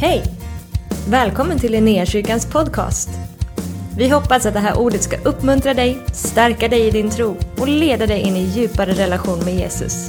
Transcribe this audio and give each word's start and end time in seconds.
Hej! 0.00 0.22
Välkommen 1.08 1.58
till 1.58 1.72
Linnéakyrkans 1.72 2.46
podcast. 2.46 3.08
Vi 3.98 4.08
hoppas 4.08 4.46
att 4.46 4.54
det 4.54 4.60
här 4.60 4.78
ordet 4.78 5.02
ska 5.02 5.16
uppmuntra 5.16 5.74
dig, 5.74 5.98
stärka 6.12 6.68
dig 6.68 6.86
i 6.86 6.90
din 6.90 7.10
tro 7.10 7.36
och 7.58 7.68
leda 7.68 8.06
dig 8.06 8.20
in 8.20 8.36
i 8.36 8.42
djupare 8.42 8.92
relation 8.92 9.44
med 9.44 9.54
Jesus. 9.54 10.06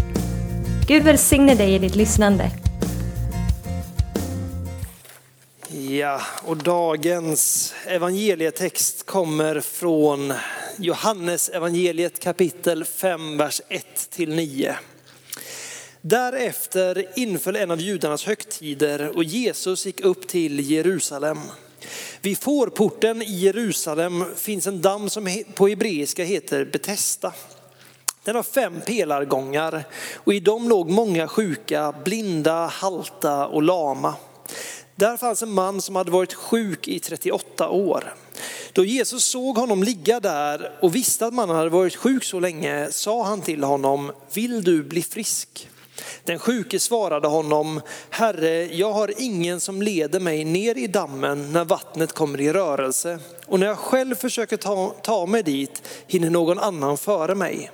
Gud 0.88 1.04
välsigne 1.04 1.56
dig 1.56 1.76
i 1.76 1.80
ditt 1.80 1.96
lyssnande. 1.96 2.52
Ja, 5.70 6.22
och 6.44 6.58
dagens 6.58 7.74
evangelietext 7.86 9.06
kommer 9.06 9.60
från 9.60 10.34
Johannes 10.78 11.50
evangeliet 11.50 12.20
kapitel 12.20 12.86
5, 12.86 13.38
vers 13.38 13.62
1 13.70 14.10
till 14.10 14.36
9. 14.36 14.76
Därefter 16.10 17.20
inföll 17.20 17.56
en 17.56 17.72
av 17.72 17.82
judarnas 17.82 18.26
högtider 18.26 19.18
och 19.18 19.24
Jesus 19.24 19.86
gick 19.86 20.02
upp 20.02 20.28
till 20.28 20.72
Jerusalem. 20.72 21.38
Vid 22.22 22.38
fårporten 22.38 23.22
i 23.22 23.38
Jerusalem 23.38 24.26
finns 24.36 24.68
en 24.68 24.82
damm 24.82 25.10
som 25.10 25.44
på 25.54 25.68
hebreiska 25.68 26.24
heter 26.24 26.66
Betesda. 26.66 27.34
Den 28.24 28.36
har 28.36 28.44
fem 28.44 28.82
pelargångar 28.86 29.84
och 30.16 30.34
i 30.34 30.40
dem 30.40 30.70
låg 30.70 30.90
många 30.90 31.28
sjuka, 31.28 31.94
blinda, 32.04 32.68
halta 32.68 33.48
och 33.48 33.64
lama. 33.64 34.16
Där 34.96 35.18
fanns 35.18 35.42
en 35.42 35.52
man 35.52 35.82
som 35.82 35.96
hade 35.96 36.12
varit 36.12 36.34
sjuk 36.34 36.88
i 36.88 37.00
38 37.00 37.70
år. 37.70 38.14
Då 38.74 38.86
Jesus 38.86 39.26
såg 39.26 39.58
honom 39.58 39.84
ligga 39.84 40.20
där 40.20 40.78
och 40.82 40.96
visste 40.96 41.26
att 41.26 41.34
mannen 41.34 41.56
hade 41.56 41.70
varit 41.70 41.96
sjuk 41.96 42.24
så 42.24 42.40
länge 42.40 42.92
sa 42.92 43.24
han 43.24 43.42
till 43.42 43.64
honom, 43.64 44.12
vill 44.34 44.64
du 44.64 44.84
bli 44.84 45.02
frisk? 45.02 45.70
Den 46.24 46.40
sjuke 46.40 46.80
svarade 46.80 47.28
honom, 47.28 47.82
Herre, 48.10 48.76
jag 48.76 48.92
har 48.92 49.14
ingen 49.18 49.60
som 49.60 49.82
leder 49.82 50.20
mig 50.20 50.46
ner 50.46 50.78
i 50.78 50.88
dammen 50.88 51.52
när 51.52 51.66
vattnet 51.66 52.14
kommer 52.14 52.42
i 52.42 52.54
rörelse. 52.54 53.20
Och 53.46 53.60
när 53.60 53.68
jag 53.68 53.78
själv 53.78 54.16
försöker 54.16 54.58
ta, 54.58 54.96
ta 55.04 55.26
mig 55.26 55.44
dit 55.44 55.84
hinner 56.08 56.30
någon 56.30 56.60
annan 56.60 56.98
före 56.98 57.36
mig. 57.36 57.72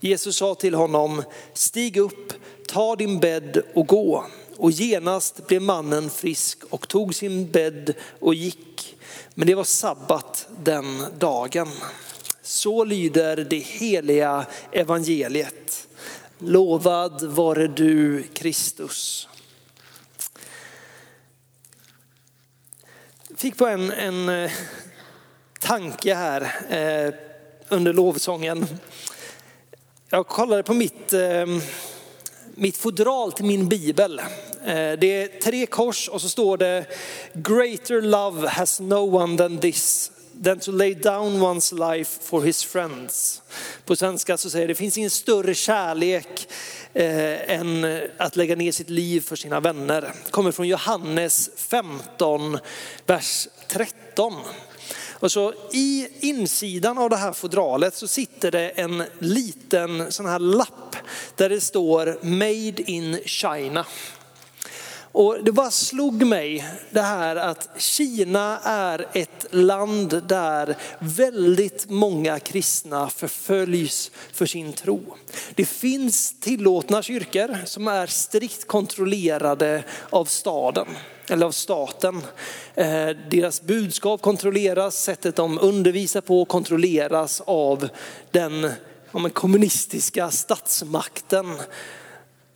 Jesus 0.00 0.36
sa 0.36 0.54
till 0.54 0.74
honom, 0.74 1.22
stig 1.54 1.96
upp, 1.96 2.32
ta 2.68 2.96
din 2.96 3.20
bädd 3.20 3.62
och 3.74 3.86
gå. 3.86 4.24
Och 4.56 4.70
genast 4.70 5.46
blev 5.46 5.62
mannen 5.62 6.10
frisk 6.10 6.58
och 6.70 6.88
tog 6.88 7.14
sin 7.14 7.50
bädd 7.50 7.94
och 8.20 8.34
gick. 8.34 8.96
Men 9.34 9.46
det 9.46 9.54
var 9.54 9.64
sabbat 9.64 10.48
den 10.64 11.02
dagen. 11.18 11.68
Så 12.42 12.84
lyder 12.84 13.36
det 13.36 13.58
heliga 13.58 14.46
evangeliet. 14.72 15.88
Lovad 16.42 17.22
vare 17.22 17.66
du 17.66 18.22
Kristus. 18.32 19.28
Fick 23.36 23.56
på 23.56 23.66
en, 23.66 23.92
en 23.92 24.28
eh, 24.28 24.50
tanke 25.60 26.14
här 26.14 26.42
eh, 26.68 27.14
under 27.68 27.92
lovsången. 27.92 28.66
Jag 30.08 30.26
kollade 30.26 30.62
på 30.62 30.74
mitt, 30.74 31.12
eh, 31.12 31.46
mitt 32.54 32.76
fodral 32.76 33.32
till 33.32 33.44
min 33.44 33.68
bibel. 33.68 34.18
Eh, 34.18 34.92
det 34.98 35.22
är 35.22 35.40
tre 35.40 35.66
kors 35.66 36.08
och 36.08 36.20
så 36.20 36.28
står 36.28 36.56
det 36.56 36.86
Greater 37.34 38.02
love 38.02 38.48
has 38.48 38.80
no 38.80 39.16
one 39.16 39.36
than 39.36 39.58
this 39.58 40.12
than 40.44 40.58
to 40.58 40.72
lay 40.72 40.94
down 40.94 41.40
one's 41.40 41.72
life 41.72 42.22
for 42.22 42.42
his 42.42 42.64
friends. 42.64 43.42
På 43.84 43.96
svenska 43.96 44.36
så 44.36 44.50
säger 44.50 44.66
det, 44.66 44.70
det 44.72 44.78
finns 44.78 44.98
ingen 44.98 45.10
större 45.10 45.54
kärlek 45.54 46.48
eh, 46.94 47.50
än 47.50 48.00
att 48.18 48.36
lägga 48.36 48.56
ner 48.56 48.72
sitt 48.72 48.90
liv 48.90 49.20
för 49.20 49.36
sina 49.36 49.60
vänner. 49.60 50.12
Kommer 50.30 50.52
från 50.52 50.68
Johannes 50.68 51.50
15, 51.56 52.58
vers 53.06 53.48
13. 53.68 54.34
Och 55.20 55.32
så 55.32 55.52
I 55.72 56.08
insidan 56.20 56.98
av 56.98 57.10
det 57.10 57.16
här 57.16 57.32
fodralet 57.32 57.94
så 57.94 58.08
sitter 58.08 58.50
det 58.50 58.68
en 58.68 59.04
liten 59.18 60.12
sån 60.12 60.26
här 60.26 60.38
lapp 60.38 60.96
där 61.36 61.48
det 61.48 61.60
står 61.60 62.18
Made 62.22 62.90
in 62.90 63.20
China. 63.24 63.86
Och 65.12 65.44
det 65.44 65.52
bara 65.52 65.70
slog 65.70 66.26
mig 66.26 66.64
det 66.90 67.00
här 67.00 67.36
att 67.36 67.68
Kina 67.76 68.58
är 68.64 69.06
ett 69.12 69.46
land 69.50 70.22
där 70.28 70.76
väldigt 70.98 71.90
många 71.90 72.38
kristna 72.38 73.10
förföljs 73.10 74.10
för 74.32 74.46
sin 74.46 74.72
tro. 74.72 75.00
Det 75.54 75.64
finns 75.64 76.40
tillåtna 76.40 77.02
kyrkor 77.02 77.58
som 77.64 77.88
är 77.88 78.06
strikt 78.06 78.66
kontrollerade 78.66 79.84
av 80.10 80.24
staden 80.24 80.86
eller 81.28 81.46
av 81.46 81.52
staten. 81.52 82.22
Eh, 82.74 83.08
deras 83.30 83.62
budskap 83.62 84.22
kontrolleras, 84.22 85.02
sättet 85.02 85.36
de 85.36 85.58
undervisar 85.58 86.20
på 86.20 86.44
kontrolleras 86.44 87.42
av 87.46 87.88
den 88.30 88.70
kommunistiska 89.32 90.30
statsmakten. 90.30 91.56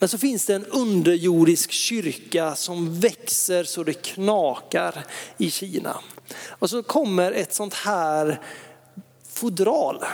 Men 0.04 0.08
så 0.08 0.18
finns 0.18 0.46
det 0.46 0.54
en 0.54 0.66
underjordisk 0.66 1.70
kyrka 1.70 2.54
som 2.54 3.00
växer 3.00 3.64
så 3.64 3.82
det 3.82 3.92
knakar 3.92 5.04
i 5.38 5.50
Kina. 5.50 6.00
Och 6.48 6.70
så 6.70 6.82
kommer 6.82 7.32
ett 7.32 7.54
sånt 7.54 7.74
här 7.74 8.40
fodral. 9.28 10.04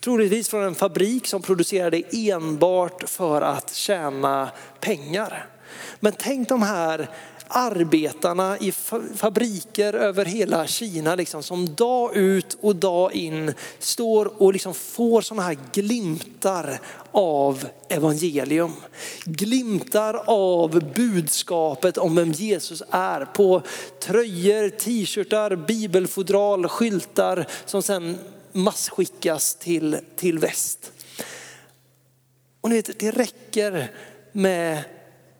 Troligtvis 0.00 0.48
från 0.48 0.64
en 0.64 0.74
fabrik 0.74 1.26
som 1.26 1.42
producerade 1.42 2.02
enbart 2.12 3.08
för 3.08 3.42
att 3.42 3.74
tjäna 3.74 4.50
pengar. 4.80 5.46
Men 6.00 6.12
tänk 6.18 6.48
de 6.48 6.62
här 6.62 7.10
arbetarna 7.48 8.58
i 8.58 8.72
fabriker 9.14 9.92
över 9.92 10.24
hela 10.24 10.66
Kina 10.66 11.14
liksom, 11.14 11.42
som 11.42 11.74
dag 11.74 12.16
ut 12.16 12.58
och 12.60 12.76
dag 12.76 13.12
in 13.12 13.54
står 13.78 14.42
och 14.42 14.52
liksom 14.52 14.74
får 14.74 15.20
sådana 15.20 15.42
här 15.42 15.58
glimtar 15.72 16.80
av 17.10 17.68
evangelium. 17.88 18.72
Glimtar 19.24 20.22
av 20.26 20.92
budskapet 20.94 21.98
om 21.98 22.16
vem 22.16 22.32
Jesus 22.32 22.82
är 22.90 23.24
på 23.24 23.62
tröjor, 24.00 24.68
t-shirtar, 24.68 25.56
bibelfodral, 25.56 26.68
skyltar 26.68 27.46
som 27.64 27.82
sen 27.82 28.18
massskickas 28.52 29.54
till, 29.54 29.98
till 30.16 30.38
väst. 30.38 30.92
Och 32.60 32.70
ni 32.70 32.76
vet, 32.76 32.98
det 32.98 33.10
räcker 33.10 33.90
med 34.32 34.84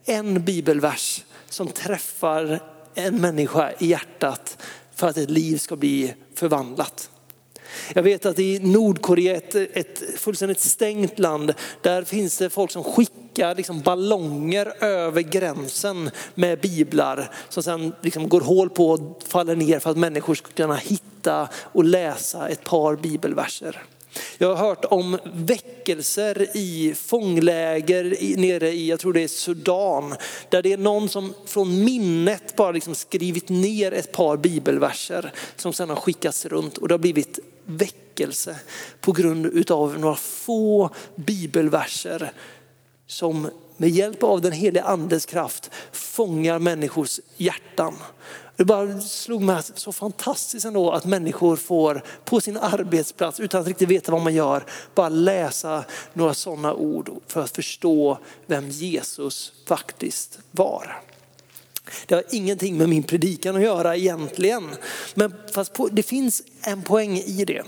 en 0.04 0.44
bibelvers 0.44 1.24
som 1.56 1.68
träffar 1.68 2.60
en 2.94 3.20
människa 3.20 3.72
i 3.78 3.86
hjärtat 3.86 4.58
för 4.94 5.08
att 5.08 5.16
ett 5.16 5.30
liv 5.30 5.58
ska 5.58 5.76
bli 5.76 6.14
förvandlat. 6.34 7.10
Jag 7.94 8.02
vet 8.02 8.26
att 8.26 8.38
i 8.38 8.58
Nordkorea, 8.58 9.36
ett, 9.36 9.54
ett 9.54 10.02
fullständigt 10.16 10.60
stängt 10.60 11.18
land, 11.18 11.54
där 11.82 12.02
finns 12.02 12.38
det 12.38 12.50
folk 12.50 12.70
som 12.70 12.84
skickar 12.84 13.54
liksom 13.54 13.80
ballonger 13.80 14.84
över 14.84 15.22
gränsen 15.22 16.10
med 16.34 16.60
biblar 16.60 17.30
som 17.48 17.62
sen 17.62 17.92
liksom 18.02 18.28
går 18.28 18.40
hål 18.40 18.70
på 18.70 18.90
och 18.90 19.22
faller 19.26 19.56
ner 19.56 19.78
för 19.78 19.90
att 19.90 19.98
människor 19.98 20.34
ska 20.34 20.50
kunna 20.50 20.76
hitta 20.76 21.48
och 21.72 21.84
läsa 21.84 22.48
ett 22.48 22.64
par 22.64 22.96
bibelverser. 22.96 23.82
Jag 24.38 24.54
har 24.54 24.66
hört 24.68 24.84
om 24.84 25.18
väckelser 25.34 26.56
i 26.56 26.94
fångläger 26.94 28.36
nere 28.36 28.68
i, 28.70 28.88
jag 28.88 29.00
tror 29.00 29.12
det 29.12 29.22
är 29.22 29.28
Sudan, 29.28 30.14
där 30.48 30.62
det 30.62 30.72
är 30.72 30.78
någon 30.78 31.08
som 31.08 31.34
från 31.46 31.84
minnet 31.84 32.56
bara 32.56 32.72
liksom 32.72 32.94
skrivit 32.94 33.48
ner 33.48 33.92
ett 33.92 34.12
par 34.12 34.36
bibelverser 34.36 35.32
som 35.56 35.72
sedan 35.72 35.88
har 35.88 35.96
skickats 35.96 36.46
runt 36.46 36.78
och 36.78 36.88
det 36.88 36.94
har 36.94 36.98
blivit 36.98 37.38
väckelse 37.64 38.56
på 39.00 39.12
grund 39.12 39.70
av 39.70 39.98
några 39.98 40.16
få 40.16 40.90
bibelverser 41.16 42.32
som 43.06 43.50
med 43.76 43.90
hjälp 43.90 44.22
av 44.22 44.40
den 44.40 44.52
heliga 44.52 44.84
andes 44.84 45.26
kraft 45.26 45.70
fångar 45.92 46.58
människors 46.58 47.20
hjärtan. 47.36 47.94
Det 48.56 48.64
bara 48.64 49.00
slog 49.00 49.42
mig 49.42 49.62
så 49.74 49.92
fantastiskt 49.92 50.66
ändå 50.66 50.90
att 50.90 51.04
människor 51.04 51.56
får 51.56 52.02
på 52.24 52.40
sin 52.40 52.56
arbetsplats 52.56 53.40
utan 53.40 53.60
att 53.60 53.66
riktigt 53.66 53.88
veta 53.88 54.12
vad 54.12 54.22
man 54.22 54.34
gör, 54.34 54.64
bara 54.94 55.08
läsa 55.08 55.84
några 56.12 56.34
sådana 56.34 56.74
ord 56.74 57.10
för 57.26 57.42
att 57.42 57.50
förstå 57.50 58.18
vem 58.46 58.68
Jesus 58.68 59.52
faktiskt 59.66 60.38
var. 60.50 61.02
Det 62.06 62.14
har 62.14 62.24
ingenting 62.30 62.76
med 62.76 62.88
min 62.88 63.02
predikan 63.02 63.56
att 63.56 63.62
göra 63.62 63.96
egentligen. 63.96 64.70
Men 65.14 65.34
fast 65.52 65.72
på, 65.72 65.88
det 65.88 66.02
finns 66.02 66.42
en 66.62 66.82
poäng 66.82 67.18
i 67.18 67.44
det. 67.44 67.62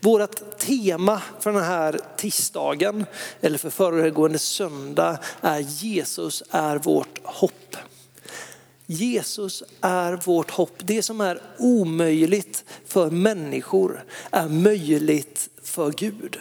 Vårt 0.00 0.58
tema 0.58 1.22
för 1.40 1.52
den 1.52 1.62
här 1.62 2.00
tisdagen, 2.16 3.04
eller 3.40 3.58
för 3.58 3.70
föregående 3.70 4.38
söndag, 4.38 5.18
är 5.40 5.58
Jesus 5.58 6.42
är 6.50 6.78
vårt 6.78 7.18
hopp. 7.22 7.76
Jesus 8.86 9.62
är 9.80 10.12
vårt 10.24 10.50
hopp. 10.50 10.74
Det 10.78 11.02
som 11.02 11.20
är 11.20 11.40
omöjligt 11.58 12.64
för 12.86 13.10
människor 13.10 14.04
är 14.30 14.48
möjligt 14.48 15.48
för 15.62 15.90
Gud. 15.90 16.38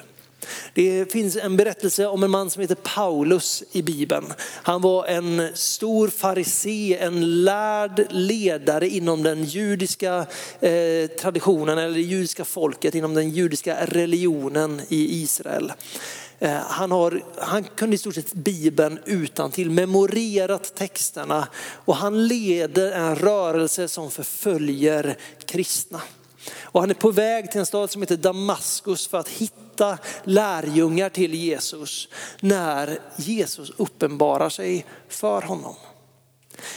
Det 0.74 1.12
finns 1.12 1.36
en 1.36 1.58
berättelse 1.58 2.08
om 2.08 2.24
en 2.24 2.32
man 2.32 2.50
som 2.50 2.62
heter 2.62 2.76
Paulus 2.76 3.64
i 3.72 3.82
Bibeln. 3.82 4.34
Han 4.64 4.82
var 4.82 5.06
en 5.06 5.50
stor 5.54 6.08
farisé, 6.08 6.98
en 6.98 7.44
lärd 7.44 8.08
ledare 8.10 8.90
inom 8.90 9.24
den 9.24 9.44
judiska 9.44 10.26
eh, 10.60 11.08
traditionen 11.20 11.78
eller 11.78 11.94
det 11.94 12.02
judiska 12.02 12.46
folket, 12.46 12.96
inom 12.96 13.14
den 13.14 13.30
judiska 13.30 13.86
religionen 13.86 14.82
i 14.90 15.22
Israel. 15.22 15.74
Eh, 16.40 16.52
han, 16.52 16.92
har, 16.92 17.24
han 17.38 17.64
kunde 17.64 17.96
i 17.96 17.98
stort 17.98 18.16
sett 18.16 18.34
Bibeln 18.34 19.00
utan 19.06 19.52
till 19.52 19.70
memorerat 19.70 20.76
texterna 20.76 21.48
och 21.86 21.96
han 21.96 22.28
leder 22.28 22.92
en 22.92 23.16
rörelse 23.16 23.88
som 23.88 24.12
förföljer 24.12 25.18
kristna. 25.46 26.02
Och 26.62 26.82
han 26.82 26.90
är 26.90 26.94
på 26.94 27.12
väg 27.12 27.52
till 27.52 27.60
en 27.60 27.66
stad 27.66 27.92
som 27.92 28.02
heter 28.02 28.18
Damaskus 28.18 29.08
för 29.08 29.18
att 29.18 29.30
hitta 29.30 29.98
lärjungar 30.24 31.10
till 31.10 31.34
Jesus 31.34 32.08
när 32.40 33.00
Jesus 33.16 33.72
uppenbarar 33.78 34.50
sig 34.50 34.86
för 35.10 35.42
honom. 35.42 35.76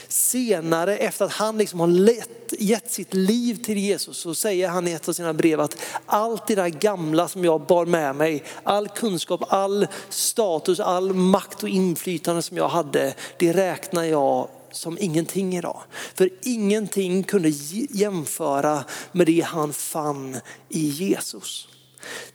Senare 0.08 0.96
efter 0.96 1.24
att 1.24 1.32
han 1.32 1.58
liksom 1.58 1.80
har 1.80 1.86
lett, 1.86 2.52
gett 2.58 2.92
sitt 2.92 3.14
liv 3.14 3.64
till 3.64 3.78
Jesus 3.78 4.18
så 4.18 4.34
säger 4.34 4.68
han 4.68 4.88
i 4.88 4.92
ett 4.92 5.08
av 5.08 5.12
sina 5.12 5.34
brev 5.34 5.60
att 5.60 5.76
allt 6.06 6.46
det 6.46 6.54
där 6.54 6.68
gamla 6.68 7.28
som 7.28 7.44
jag 7.44 7.60
bar 7.60 7.86
med 7.86 8.16
mig, 8.16 8.44
all 8.62 8.88
kunskap, 8.88 9.40
all 9.48 9.86
status, 10.08 10.80
all 10.80 11.12
makt 11.12 11.62
och 11.62 11.68
inflytande 11.68 12.42
som 12.42 12.56
jag 12.56 12.68
hade, 12.68 13.14
det 13.38 13.52
räknar 13.52 14.04
jag 14.04 14.48
som 14.72 14.98
ingenting 15.00 15.56
idag. 15.56 15.80
För 16.14 16.30
ingenting 16.42 17.22
kunde 17.22 17.48
jämföra 17.90 18.84
med 19.12 19.26
det 19.26 19.40
han 19.40 19.72
fann 19.72 20.36
i 20.68 20.86
Jesus. 20.88 21.68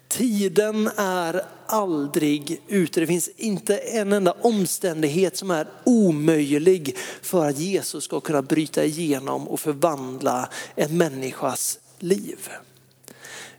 Tiden 0.07 0.89
är 0.97 1.45
aldrig 1.65 2.61
ute. 2.67 2.99
Det 2.99 3.07
finns 3.07 3.29
inte 3.37 3.77
en 3.77 4.13
enda 4.13 4.31
omständighet 4.31 5.37
som 5.37 5.51
är 5.51 5.67
omöjlig 5.83 6.97
för 7.21 7.49
att 7.49 7.59
Jesus 7.59 8.03
ska 8.03 8.19
kunna 8.19 8.41
bryta 8.41 8.83
igenom 8.83 9.47
och 9.47 9.59
förvandla 9.59 10.49
en 10.75 10.97
människas 10.97 11.79
liv. 11.99 12.49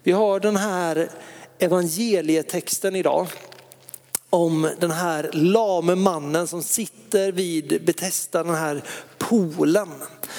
Vi 0.03 0.13
har 0.13 0.41
den 0.41 0.57
här 0.57 1.11
evangelietexten 1.59 2.97
idag 2.97 3.29
om 4.35 4.71
den 4.81 4.91
här 4.91 5.31
lame 5.33 5.95
mannen 5.95 6.47
som 6.47 6.63
sitter 6.63 7.33
vid 7.33 7.85
Betesda, 7.85 8.43
den 8.43 8.55
här 8.55 8.83
poolen. 9.19 9.89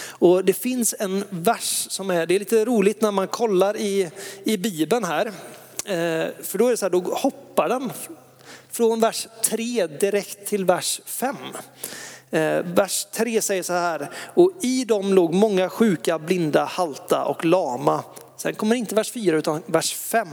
Och 0.09 0.45
det 0.45 0.53
finns 0.53 0.95
en 0.99 1.23
vers 1.29 1.87
som 1.89 2.09
är, 2.09 2.25
det 2.25 2.35
är 2.35 2.39
lite 2.39 2.65
roligt 2.65 3.01
när 3.01 3.11
man 3.11 3.27
kollar 3.27 3.77
i, 3.77 4.11
i 4.43 4.57
Bibeln 4.57 5.03
här. 5.03 5.25
Eh, 5.85 6.27
för 6.43 6.57
då 6.57 6.67
är 6.67 6.71
det 6.71 6.77
så 6.77 6.85
här, 6.85 6.89
då 6.89 6.99
hoppar 6.99 7.69
den 7.69 7.91
från 8.71 8.99
vers 8.99 9.27
3 9.43 9.87
direkt 9.87 10.47
till 10.47 10.65
vers 10.65 11.01
5. 11.05 11.35
Eh, 12.31 12.59
vers 12.63 13.07
3 13.11 13.41
säger 13.41 13.63
så 13.63 13.73
här, 13.73 14.09
och 14.33 14.51
i 14.61 14.85
dem 14.85 15.13
låg 15.13 15.33
många 15.33 15.69
sjuka, 15.69 16.19
blinda, 16.19 16.65
halta 16.65 17.25
och 17.25 17.45
lama 17.45 18.03
Sen 18.45 18.55
kommer 18.55 18.75
inte 18.75 18.95
vers 18.95 19.11
4 19.11 19.37
utan 19.37 19.63
vers 19.65 19.93
5. 19.93 20.27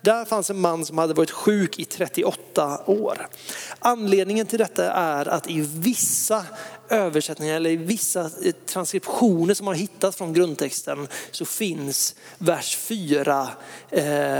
Där 0.00 0.24
fanns 0.24 0.50
en 0.50 0.60
man 0.60 0.84
som 0.84 0.98
hade 0.98 1.14
varit 1.14 1.30
sjuk 1.30 1.78
i 1.78 1.84
38 1.84 2.82
år. 2.86 3.28
Anledningen 3.78 4.46
till 4.46 4.58
detta 4.58 4.92
är 4.92 5.28
att 5.28 5.50
i 5.50 5.60
vissa 5.60 6.44
översättningar 6.88 7.56
eller 7.56 7.70
i 7.70 7.76
vissa 7.76 8.20
eh, 8.20 8.52
transkriptioner 8.66 9.54
som 9.54 9.66
har 9.66 9.74
hittats 9.74 10.16
från 10.16 10.32
grundtexten 10.32 11.08
så 11.30 11.44
finns 11.44 12.14
vers 12.38 12.76
4 12.76 13.48
eh, 13.90 14.38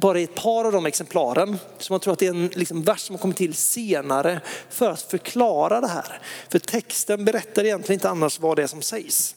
bara 0.00 0.20
i 0.20 0.24
ett 0.24 0.34
par 0.34 0.64
av 0.64 0.72
de 0.72 0.86
exemplaren. 0.86 1.58
Så 1.78 1.92
man 1.92 2.00
tror 2.00 2.12
att 2.12 2.18
det 2.18 2.26
är 2.26 2.30
en 2.30 2.46
liksom 2.46 2.82
vers 2.82 3.00
som 3.00 3.14
har 3.14 3.20
kommit 3.20 3.36
till 3.36 3.54
senare 3.54 4.40
för 4.70 4.90
att 4.90 5.02
förklara 5.02 5.80
det 5.80 5.88
här. 5.88 6.20
För 6.48 6.58
texten 6.58 7.24
berättar 7.24 7.64
egentligen 7.64 7.96
inte 7.96 8.10
annars 8.10 8.40
vad 8.40 8.56
det 8.56 8.62
är 8.62 8.66
som 8.66 8.82
sägs. 8.82 9.34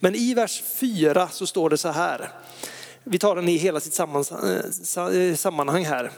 Men 0.00 0.14
i 0.14 0.34
vers 0.34 0.62
4 0.80 1.28
så 1.28 1.46
står 1.46 1.70
det 1.70 1.78
så 1.78 1.88
här. 1.88 2.30
Vi 3.04 3.18
tar 3.18 3.36
den 3.36 3.48
i 3.48 3.56
hela 3.56 3.80
sitt 3.80 3.98
eh, 4.00 5.34
sammanhang 5.36 5.84
här. 5.84 6.10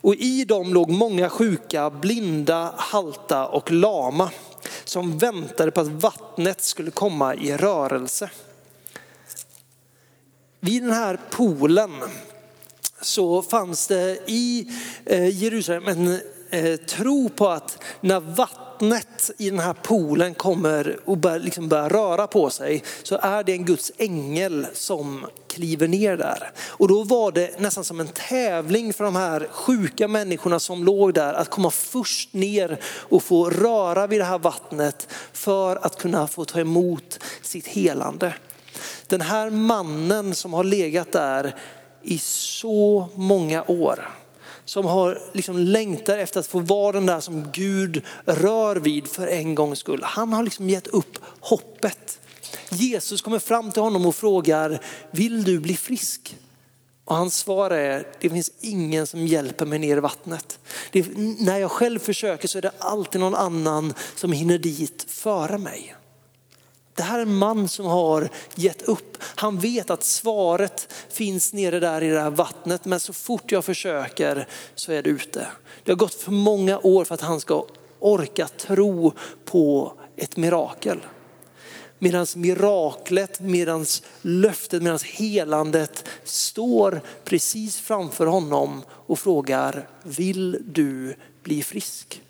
Och 0.00 0.14
i 0.14 0.44
dem 0.44 0.74
låg 0.74 0.90
många 0.90 1.28
sjuka, 1.28 1.90
blinda, 1.90 2.74
halta 2.76 3.46
och 3.46 3.70
lama 3.70 4.30
som 4.84 5.18
väntade 5.18 5.70
på 5.70 5.80
att 5.80 5.86
vattnet 5.88 6.62
skulle 6.62 6.90
komma 6.90 7.34
i 7.34 7.56
rörelse. 7.56 8.30
Vid 10.60 10.82
den 10.82 10.92
här 10.92 11.20
poolen 11.30 11.90
så 13.06 13.42
fanns 13.42 13.86
det 13.86 14.18
i 14.26 14.68
eh, 15.04 15.42
Jerusalem 15.42 15.88
en 15.88 16.20
eh, 16.50 16.76
tro 16.76 17.28
på 17.28 17.48
att 17.48 17.78
när 18.00 18.20
vattnet 18.20 19.30
i 19.38 19.50
den 19.50 19.58
här 19.58 19.72
poolen 19.72 20.34
kommer 20.34 20.98
och 21.04 21.18
börjar, 21.18 21.38
liksom 21.38 21.68
börjar 21.68 21.88
röra 21.88 22.26
på 22.26 22.50
sig 22.50 22.82
så 23.02 23.18
är 23.22 23.44
det 23.44 23.52
en 23.52 23.64
Guds 23.64 23.92
ängel 23.98 24.66
som 24.72 25.26
kliver 25.48 25.88
ner 25.88 26.16
där. 26.16 26.52
Och 26.68 26.88
då 26.88 27.02
var 27.02 27.32
det 27.32 27.60
nästan 27.60 27.84
som 27.84 28.00
en 28.00 28.08
tävling 28.08 28.92
för 28.92 29.04
de 29.04 29.16
här 29.16 29.48
sjuka 29.50 30.08
människorna 30.08 30.58
som 30.58 30.84
låg 30.84 31.14
där 31.14 31.34
att 31.34 31.50
komma 31.50 31.70
först 31.70 32.32
ner 32.32 32.78
och 32.84 33.22
få 33.22 33.50
röra 33.50 34.06
vid 34.06 34.20
det 34.20 34.24
här 34.24 34.38
vattnet 34.38 35.08
för 35.32 35.76
att 35.76 35.98
kunna 35.98 36.26
få 36.26 36.44
ta 36.44 36.60
emot 36.60 37.20
sitt 37.42 37.66
helande. 37.66 38.34
Den 39.06 39.20
här 39.20 39.50
mannen 39.50 40.34
som 40.34 40.52
har 40.54 40.64
legat 40.64 41.12
där 41.12 41.54
i 42.06 42.18
så 42.18 43.08
många 43.14 43.64
år. 43.64 44.10
Som 44.64 44.84
har 44.84 45.22
liksom 45.32 45.58
längtar 45.58 46.18
efter 46.18 46.40
att 46.40 46.46
få 46.46 46.58
vara 46.58 46.92
den 46.92 47.06
där 47.06 47.20
som 47.20 47.48
Gud 47.52 48.02
rör 48.24 48.76
vid 48.76 49.06
för 49.06 49.26
en 49.26 49.54
gångs 49.54 49.78
skull. 49.78 50.00
Han 50.02 50.32
har 50.32 50.42
liksom 50.42 50.70
gett 50.70 50.86
upp 50.86 51.18
hoppet. 51.40 52.20
Jesus 52.70 53.22
kommer 53.22 53.38
fram 53.38 53.72
till 53.72 53.82
honom 53.82 54.06
och 54.06 54.14
frågar, 54.14 54.80
vill 55.10 55.44
du 55.44 55.60
bli 55.60 55.76
frisk? 55.76 56.36
Och 57.04 57.16
hans 57.16 57.36
svar 57.36 57.70
är, 57.70 58.06
det 58.20 58.30
finns 58.30 58.50
ingen 58.60 59.06
som 59.06 59.26
hjälper 59.26 59.66
mig 59.66 59.78
ner 59.78 59.96
i 59.96 60.00
vattnet. 60.00 60.58
Det, 60.92 61.06
när 61.38 61.58
jag 61.58 61.70
själv 61.70 61.98
försöker 61.98 62.48
så 62.48 62.58
är 62.58 62.62
det 62.62 62.72
alltid 62.78 63.20
någon 63.20 63.34
annan 63.34 63.94
som 64.14 64.32
hinner 64.32 64.58
dit 64.58 65.04
före 65.08 65.58
mig. 65.58 65.94
Det 66.96 67.02
här 67.02 67.18
är 67.18 67.22
en 67.22 67.36
man 67.36 67.68
som 67.68 67.86
har 67.86 68.28
gett 68.54 68.82
upp. 68.82 69.18
Han 69.22 69.58
vet 69.58 69.90
att 69.90 70.04
svaret 70.04 70.92
finns 71.08 71.52
nere 71.52 71.80
där 71.80 72.02
i 72.02 72.08
det 72.08 72.20
här 72.20 72.30
vattnet, 72.30 72.84
men 72.84 73.00
så 73.00 73.12
fort 73.12 73.52
jag 73.52 73.64
försöker 73.64 74.48
så 74.74 74.92
är 74.92 75.02
det 75.02 75.10
ute. 75.10 75.46
Det 75.84 75.92
har 75.92 75.96
gått 75.96 76.14
för 76.14 76.32
många 76.32 76.78
år 76.78 77.04
för 77.04 77.14
att 77.14 77.20
han 77.20 77.40
ska 77.40 77.66
orka 77.98 78.48
tro 78.48 79.12
på 79.44 79.92
ett 80.16 80.36
mirakel. 80.36 81.00
Medan 81.98 82.26
miraklet, 82.36 83.40
medan 83.40 83.86
löftet, 84.22 84.82
medan 84.82 84.98
helandet 85.04 86.04
står 86.24 87.00
precis 87.24 87.80
framför 87.80 88.26
honom 88.26 88.82
och 88.90 89.18
frågar, 89.18 89.88
vill 90.02 90.58
du 90.66 91.16
bli 91.42 91.62
frisk? 91.62 92.22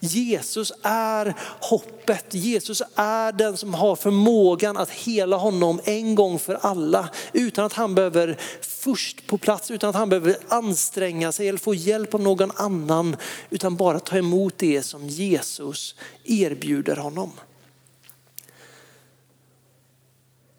Jesus 0.00 0.72
är 0.82 1.34
hoppet. 1.60 2.34
Jesus 2.34 2.82
är 2.94 3.32
den 3.32 3.56
som 3.56 3.74
har 3.74 3.96
förmågan 3.96 4.76
att 4.76 4.90
hela 4.90 5.36
honom 5.36 5.80
en 5.84 6.14
gång 6.14 6.38
för 6.38 6.54
alla. 6.54 7.08
Utan 7.32 7.64
att 7.64 7.72
han 7.72 7.94
behöver 7.94 8.38
först 8.60 9.26
på 9.26 9.38
plats, 9.38 9.70
utan 9.70 9.90
att 9.90 9.96
han 9.96 10.08
behöver 10.08 10.36
anstränga 10.48 11.32
sig 11.32 11.48
eller 11.48 11.58
få 11.58 11.74
hjälp 11.74 12.14
av 12.14 12.20
någon 12.20 12.50
annan. 12.56 13.16
Utan 13.50 13.76
bara 13.76 14.00
ta 14.00 14.16
emot 14.16 14.54
det 14.56 14.82
som 14.82 15.08
Jesus 15.08 15.94
erbjuder 16.24 16.96
honom. 16.96 17.32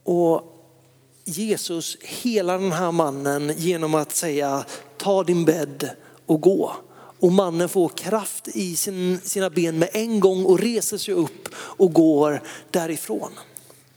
Och 0.03 0.53
Jesus 1.25 1.97
helar 2.01 2.59
den 2.59 2.71
här 2.71 2.91
mannen 2.91 3.53
genom 3.57 3.95
att 3.95 4.15
säga 4.15 4.65
ta 4.97 5.23
din 5.23 5.45
bädd 5.45 5.89
och 6.25 6.41
gå. 6.41 6.75
Och 7.19 7.31
mannen 7.31 7.69
får 7.69 7.89
kraft 7.89 8.47
i 8.47 8.75
sin, 8.75 9.19
sina 9.23 9.49
ben 9.49 9.79
med 9.79 9.89
en 9.93 10.19
gång 10.19 10.45
och 10.45 10.59
reser 10.59 10.97
sig 10.97 11.13
upp 11.13 11.49
och 11.55 11.93
går 11.93 12.41
därifrån. 12.71 13.31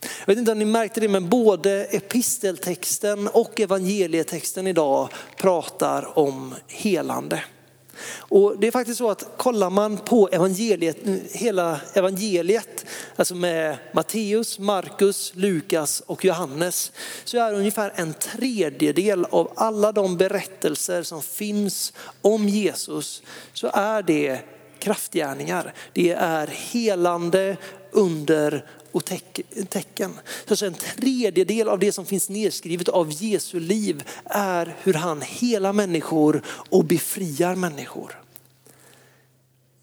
Jag 0.00 0.26
vet 0.26 0.38
inte 0.38 0.52
om 0.52 0.58
ni 0.58 0.64
märkte 0.64 1.00
det, 1.00 1.08
men 1.08 1.28
både 1.28 1.84
episteltexten 1.84 3.28
och 3.28 3.60
evangelietexten 3.60 4.66
idag 4.66 5.08
pratar 5.36 6.18
om 6.18 6.54
helande. 6.66 7.42
Och 8.18 8.58
det 8.58 8.66
är 8.66 8.70
faktiskt 8.70 8.98
så 8.98 9.10
att 9.10 9.28
kollar 9.36 9.70
man 9.70 9.96
på 9.96 10.28
evangeliet, 10.28 10.96
hela 11.32 11.80
evangeliet, 11.94 12.84
alltså 13.16 13.34
med 13.34 13.76
Matteus, 13.92 14.58
Markus, 14.58 15.32
Lukas 15.34 16.02
och 16.06 16.24
Johannes, 16.24 16.92
så 17.24 17.38
är 17.38 17.54
ungefär 17.54 17.92
en 17.96 18.14
tredjedel 18.14 19.26
av 19.30 19.52
alla 19.56 19.92
de 19.92 20.16
berättelser 20.16 21.02
som 21.02 21.22
finns 21.22 21.92
om 22.22 22.48
Jesus, 22.48 23.22
så 23.52 23.70
är 23.72 24.02
det 24.02 24.40
kraftgärningar. 24.78 25.74
Det 25.92 26.10
är 26.10 26.46
helande, 26.46 27.56
under 27.92 28.64
och 28.92 29.04
tecken. 29.68 30.20
Så 30.46 30.66
en 30.66 30.74
tredjedel 30.74 31.68
av 31.68 31.78
det 31.78 31.92
som 31.92 32.06
finns 32.06 32.28
nedskrivet 32.28 32.88
av 32.88 33.12
Jesu 33.12 33.60
liv 33.60 34.02
är 34.24 34.76
hur 34.82 34.94
han 34.94 35.20
hela 35.20 35.72
människor 35.72 36.42
och 36.46 36.84
befriar 36.84 37.54
människor. 37.54 38.20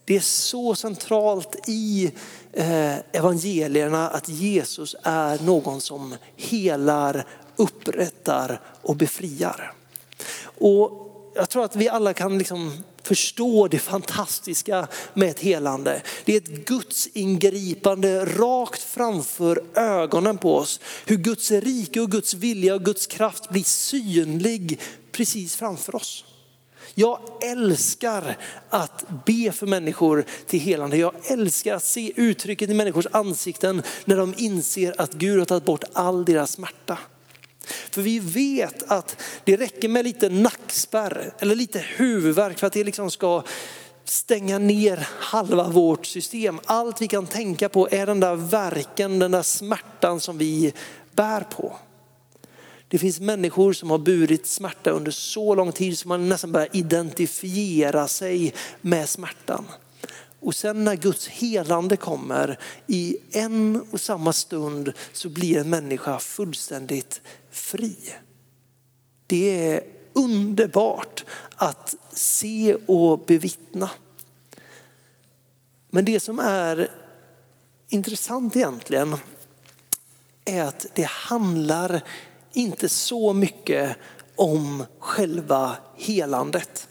Det 0.06 0.16
är 0.16 0.20
så 0.20 0.76
centralt 0.76 1.70
i 1.70 2.12
eh, 2.54 2.96
evangelierna 3.12 4.10
att 4.10 4.30
Jesus 4.30 4.96
är 5.04 5.40
någon 5.44 5.82
som 5.82 6.16
helar, 6.36 7.26
upprättar 7.56 8.62
och 8.82 8.96
befriar. 8.96 9.74
Och 10.44 11.08
jag 11.36 11.50
tror 11.50 11.64
att 11.64 11.76
vi 11.76 11.90
alla 11.90 12.14
kan 12.14 12.38
liksom 12.38 12.84
förstå 13.08 13.68
det 13.68 13.80
fantastiska 13.80 14.88
med 15.14 15.30
ett 15.30 15.40
helande. 15.40 16.02
Det 16.26 16.34
är 16.34 16.38
ett 16.38 16.66
Guds 16.68 17.08
ingripande 17.14 18.26
rakt 18.26 18.82
framför 18.82 19.64
ögonen 19.76 20.38
på 20.38 20.56
oss. 20.56 20.80
Hur 21.06 21.18
Guds 21.18 21.52
rike 21.52 22.02
och 22.02 22.12
Guds 22.12 22.34
vilja 22.34 22.76
och 22.76 22.86
Guds 22.86 23.08
kraft 23.08 23.50
blir 23.50 23.64
synlig 23.64 24.80
precis 25.12 25.56
framför 25.56 25.96
oss. 25.96 26.26
Jag 26.96 27.20
älskar 27.44 28.38
att 28.70 29.06
be 29.26 29.52
för 29.52 29.68
människor 29.68 30.26
till 30.46 30.60
helande. 30.60 30.98
Jag 30.98 31.14
älskar 31.24 31.76
att 31.76 31.84
se 31.84 32.12
uttrycket 32.16 32.70
i 32.70 32.74
människors 32.74 33.08
ansikten 33.12 33.84
när 34.06 34.18
de 34.18 34.34
inser 34.38 35.02
att 35.02 35.14
Gud 35.14 35.40
har 35.40 35.46
tagit 35.46 35.66
bort 35.66 35.84
all 35.94 36.26
deras 36.26 36.52
smärta. 36.52 36.98
För 37.68 38.02
vi 38.02 38.20
vet 38.20 38.92
att 38.92 39.22
det 39.44 39.58
räcker 39.58 39.88
med 39.88 40.06
lite 40.06 40.30
nackspärr 40.30 41.34
eller 41.40 41.56
lite 41.56 41.80
huvudvärk 41.80 42.60
för 42.60 42.68
att 42.68 42.74
det 42.74 42.84
liksom 42.84 43.12
ska 43.12 43.44
stänga 44.06 44.58
ner 44.58 45.08
halva 45.20 45.68
vårt 45.68 46.06
system. 46.06 46.60
Allt 46.66 47.02
vi 47.02 47.08
kan 47.08 47.28
tänka 47.28 47.70
på 47.70 47.88
är 47.92 48.06
den 48.06 48.20
där 48.20 48.36
verken, 48.36 49.20
den 49.20 49.32
där 49.32 49.42
smärtan 49.42 50.20
som 50.20 50.38
vi 50.38 50.74
bär 51.12 51.42
på. 51.42 51.76
Det 52.88 52.98
finns 52.98 53.20
människor 53.20 53.74
som 53.74 53.92
har 53.92 53.98
burit 53.98 54.48
smärta 54.48 54.90
under 54.90 55.12
så 55.12 55.56
lång 55.56 55.72
tid 55.72 55.98
som 55.98 56.10
man 56.10 56.30
nästan 56.30 56.52
börjar 56.52 56.70
identifiera 56.72 58.08
sig 58.08 58.54
med 58.82 59.10
smärtan. 59.10 59.66
Och 60.40 60.56
sen 60.56 60.84
när 60.84 60.96
Guds 60.96 61.28
helande 61.28 61.98
kommer 61.98 62.60
i 62.88 63.18
en 63.32 63.88
och 63.92 64.02
samma 64.02 64.34
stund 64.34 64.94
så 65.14 65.30
blir 65.30 65.58
en 65.58 65.70
människa 65.70 66.20
fullständigt 66.20 67.22
fri. 67.52 67.98
Det 69.28 69.72
är 69.72 69.84
underbart 70.14 71.26
att 71.56 71.96
se 72.14 72.76
och 72.86 73.26
bevittna. 73.26 73.90
Men 75.90 76.06
det 76.06 76.20
som 76.20 76.40
är 76.40 76.92
intressant 77.90 78.56
egentligen 78.56 79.16
är 80.46 80.64
att 80.64 80.86
det 80.94 81.08
handlar 81.08 82.04
inte 82.54 82.90
så 82.90 83.34
mycket 83.34 83.98
om 84.36 84.84
själva 85.00 85.76
helandet. 85.96 86.87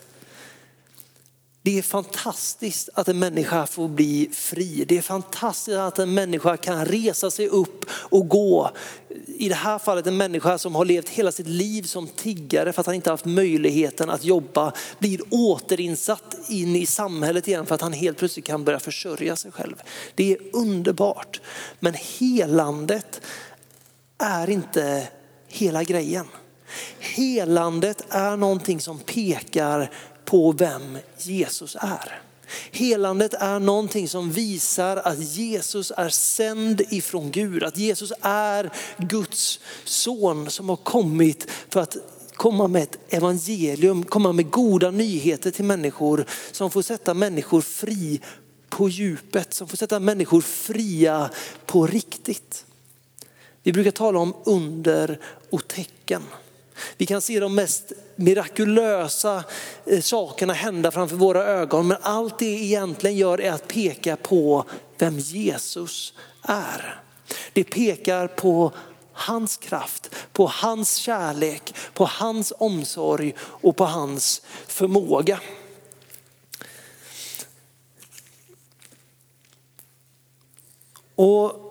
Det 1.66 1.78
är 1.78 1.82
fantastiskt 1.82 2.88
att 2.94 3.08
en 3.08 3.18
människa 3.18 3.66
får 3.66 3.88
bli 3.88 4.30
fri. 4.32 4.84
Det 4.88 4.98
är 4.98 5.02
fantastiskt 5.02 5.76
att 5.76 5.98
en 5.98 6.14
människa 6.14 6.56
kan 6.56 6.84
resa 6.84 7.30
sig 7.30 7.48
upp 7.48 7.84
och 7.90 8.28
gå. 8.28 8.70
I 9.26 9.48
det 9.48 9.54
här 9.54 9.78
fallet 9.78 10.06
en 10.06 10.16
människa 10.16 10.58
som 10.58 10.74
har 10.74 10.84
levt 10.84 11.08
hela 11.08 11.32
sitt 11.32 11.46
liv 11.46 11.82
som 11.82 12.08
tiggare 12.08 12.72
för 12.72 12.80
att 12.80 12.86
han 12.86 12.94
inte 12.94 13.10
haft 13.10 13.24
möjligheten 13.24 14.10
att 14.10 14.24
jobba 14.24 14.72
blir 14.98 15.20
återinsatt 15.30 16.36
in 16.48 16.76
i 16.76 16.86
samhället 16.86 17.48
igen 17.48 17.66
för 17.66 17.74
att 17.74 17.80
han 17.80 17.92
helt 17.92 18.18
plötsligt 18.18 18.46
kan 18.46 18.64
börja 18.64 18.78
försörja 18.78 19.36
sig 19.36 19.52
själv. 19.52 19.82
Det 20.14 20.32
är 20.32 20.38
underbart. 20.52 21.40
Men 21.80 21.94
helandet 22.18 23.20
är 24.18 24.50
inte 24.50 25.08
hela 25.48 25.84
grejen. 25.84 26.26
Helandet 26.98 28.04
är 28.08 28.36
någonting 28.36 28.80
som 28.80 28.98
pekar 28.98 29.90
på 30.26 30.52
vem 30.52 30.98
Jesus 31.18 31.76
är. 31.80 32.20
Helandet 32.70 33.34
är 33.34 33.58
någonting 33.58 34.08
som 34.08 34.30
visar 34.30 34.96
att 34.96 35.18
Jesus 35.18 35.92
är 35.96 36.08
sänd 36.08 36.82
ifrån 36.90 37.30
Gud, 37.30 37.64
att 37.64 37.76
Jesus 37.76 38.12
är 38.20 38.70
Guds 38.98 39.60
son 39.84 40.50
som 40.50 40.68
har 40.68 40.76
kommit 40.76 41.46
för 41.68 41.80
att 41.80 41.96
komma 42.34 42.68
med 42.68 42.82
ett 42.82 42.98
evangelium, 43.08 44.04
komma 44.04 44.32
med 44.32 44.50
goda 44.50 44.90
nyheter 44.90 45.50
till 45.50 45.64
människor 45.64 46.24
som 46.52 46.70
får 46.70 46.82
sätta 46.82 47.14
människor 47.14 47.60
fri 47.60 48.20
på 48.68 48.88
djupet, 48.88 49.54
som 49.54 49.68
får 49.68 49.76
sätta 49.76 50.00
människor 50.00 50.40
fria 50.40 51.30
på 51.66 51.86
riktigt. 51.86 52.64
Vi 53.62 53.72
brukar 53.72 53.90
tala 53.90 54.18
om 54.18 54.34
under 54.44 55.20
och 55.50 55.68
tecken. 55.68 56.22
Vi 56.96 57.06
kan 57.06 57.20
se 57.20 57.40
de 57.40 57.54
mest 57.54 57.92
mirakulösa 58.16 59.44
eh, 59.86 60.00
sakerna 60.00 60.52
hända 60.52 60.90
framför 60.90 61.16
våra 61.16 61.44
ögon, 61.44 61.86
men 61.86 61.96
allt 62.00 62.38
det 62.38 62.46
egentligen 62.46 63.16
gör 63.16 63.40
är 63.40 63.52
att 63.52 63.68
peka 63.68 64.16
på 64.16 64.64
vem 64.98 65.18
Jesus 65.18 66.12
är. 66.42 67.00
Det 67.52 67.64
pekar 67.64 68.26
på 68.26 68.72
hans 69.12 69.56
kraft, 69.56 70.14
på 70.32 70.46
hans 70.46 70.96
kärlek, 70.96 71.74
på 71.94 72.04
hans 72.04 72.52
omsorg 72.58 73.34
och 73.38 73.76
på 73.76 73.84
hans 73.84 74.42
förmåga. 74.66 75.40
Och 81.14 81.65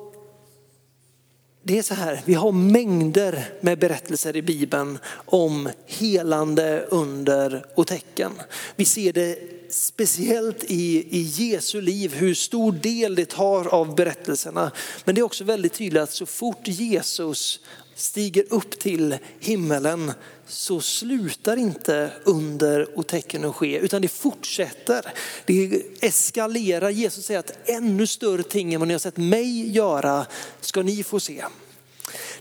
det 1.67 1.77
är 1.77 1.84
så 1.84 1.93
här, 1.93 2.22
vi 2.25 2.34
har 2.34 2.51
mängder 2.51 3.45
med 3.62 3.79
berättelser 3.79 4.36
i 4.36 4.41
Bibeln 4.41 5.00
om 5.25 5.69
helande 5.86 6.86
under 6.89 7.65
och 7.75 7.88
tecken. 7.88 8.31
Vi 8.75 8.86
ser 8.86 9.13
det 9.13 9.39
speciellt 9.69 10.63
i, 10.63 11.17
i 11.17 11.22
Jesu 11.22 11.81
liv, 11.81 12.13
hur 12.13 12.34
stor 12.34 12.72
del 12.72 13.15
det 13.15 13.29
tar 13.29 13.67
av 13.67 13.95
berättelserna. 13.95 14.72
Men 15.05 15.15
det 15.15 15.22
är 15.22 15.24
också 15.24 15.43
väldigt 15.43 15.74
tydligt 15.74 16.01
att 16.01 16.12
så 16.13 16.25
fort 16.25 16.67
Jesus 16.67 17.60
stiger 17.95 18.45
upp 18.49 18.79
till 18.79 19.17
himmelen 19.39 20.11
så 20.47 20.81
slutar 20.81 21.57
inte 21.57 22.11
under 22.23 22.97
och 22.97 23.07
tecken 23.07 23.45
att 23.45 23.55
ske, 23.55 23.79
utan 23.79 24.01
det 24.01 24.07
fortsätter. 24.07 25.13
Det 25.45 25.83
eskalerar. 26.01 26.89
Jesus 26.89 27.25
säger 27.25 27.39
att 27.39 27.69
ännu 27.69 28.07
större 28.07 28.43
ting 28.43 28.73
än 28.73 28.79
vad 28.79 28.87
ni 28.87 28.93
har 28.93 28.99
sett 28.99 29.17
mig 29.17 29.71
göra 29.71 30.25
ska 30.61 30.81
ni 30.81 31.03
få 31.03 31.19
se. 31.19 31.45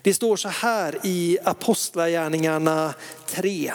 Det 0.03 0.15
står 0.15 0.37
så 0.37 0.49
här 0.49 1.01
i 1.05 1.39
Apostlagärningarna 1.45 2.95
3. 3.27 3.73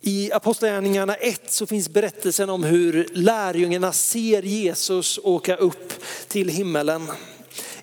I 0.00 0.32
Apostlagärningarna 0.32 1.14
1 1.14 1.52
så 1.52 1.66
finns 1.66 1.88
berättelsen 1.88 2.50
om 2.50 2.64
hur 2.64 3.08
lärjungarna 3.12 3.92
ser 3.92 4.42
Jesus 4.42 5.18
åka 5.22 5.56
upp 5.56 5.92
till 6.28 6.48
himmelen. 6.48 7.08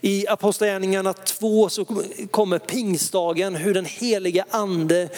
I 0.02 0.28
Apostlagärningarna 0.28 1.14
2 1.14 1.70
så 1.70 1.86
kommer 2.32 2.60
pingstdagen, 2.60 3.56
hur 3.56 3.74
den 3.74 3.86
heliga 3.86 4.46
ande 4.50 5.10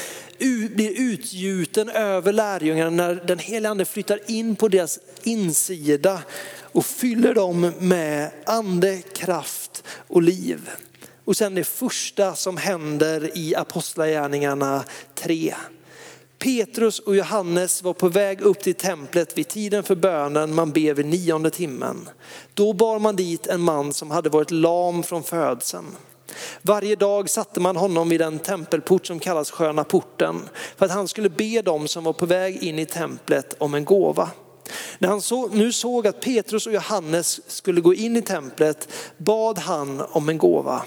blir 0.75 0.99
utgjuten 0.99 1.89
över 1.89 2.33
lärjungarna 2.33 2.89
när 2.89 3.15
den 3.15 3.39
heliga 3.39 3.69
ande 3.69 3.85
flyttar 3.85 4.19
in 4.27 4.55
på 4.55 4.67
deras 4.67 4.99
insida 5.23 6.21
och 6.61 6.85
fyller 6.85 7.33
dem 7.33 7.71
med 7.79 8.31
ande, 8.45 9.01
kraft 9.13 9.83
och 10.07 10.21
liv. 10.21 10.69
Och 11.25 11.37
sen 11.37 11.55
det 11.55 11.63
första 11.63 12.35
som 12.35 12.57
händer 12.57 13.37
i 13.37 13.55
Apostlagärningarna 13.55 14.83
3. 15.15 15.55
Petrus 16.39 16.99
och 16.99 17.15
Johannes 17.15 17.83
var 17.83 17.93
på 17.93 18.07
väg 18.07 18.41
upp 18.41 18.59
till 18.59 18.75
templet 18.75 19.37
vid 19.37 19.47
tiden 19.47 19.83
för 19.83 19.95
bönen 19.95 20.55
man 20.55 20.71
ber 20.71 20.93
vid 20.93 21.05
nionde 21.05 21.49
timmen. 21.49 22.09
Då 22.53 22.73
bar 22.73 22.99
man 22.99 23.15
dit 23.15 23.47
en 23.47 23.61
man 23.61 23.93
som 23.93 24.11
hade 24.11 24.29
varit 24.29 24.51
lam 24.51 25.03
från 25.03 25.23
födseln. 25.23 25.95
Varje 26.61 26.95
dag 26.95 27.29
satte 27.29 27.59
man 27.59 27.75
honom 27.75 28.09
vid 28.09 28.19
den 28.19 28.39
tempelport 28.39 29.07
som 29.07 29.19
kallas 29.19 29.51
sköna 29.51 29.83
porten 29.83 30.49
för 30.77 30.85
att 30.85 30.91
han 30.91 31.07
skulle 31.07 31.29
be 31.29 31.61
dem 31.61 31.87
som 31.87 32.03
var 32.03 32.13
på 32.13 32.25
väg 32.25 32.63
in 32.63 32.79
i 32.79 32.85
templet 32.85 33.55
om 33.57 33.73
en 33.73 33.85
gåva. 33.85 34.29
När 34.99 35.09
han 35.09 35.21
så, 35.21 35.47
nu 35.47 35.71
såg 35.71 36.07
att 36.07 36.21
Petrus 36.21 36.67
och 36.67 36.73
Johannes 36.73 37.51
skulle 37.51 37.81
gå 37.81 37.93
in 37.93 38.17
i 38.17 38.21
templet 38.21 38.87
bad 39.17 39.57
han 39.57 40.01
om 40.11 40.29
en 40.29 40.37
gåva. 40.37 40.81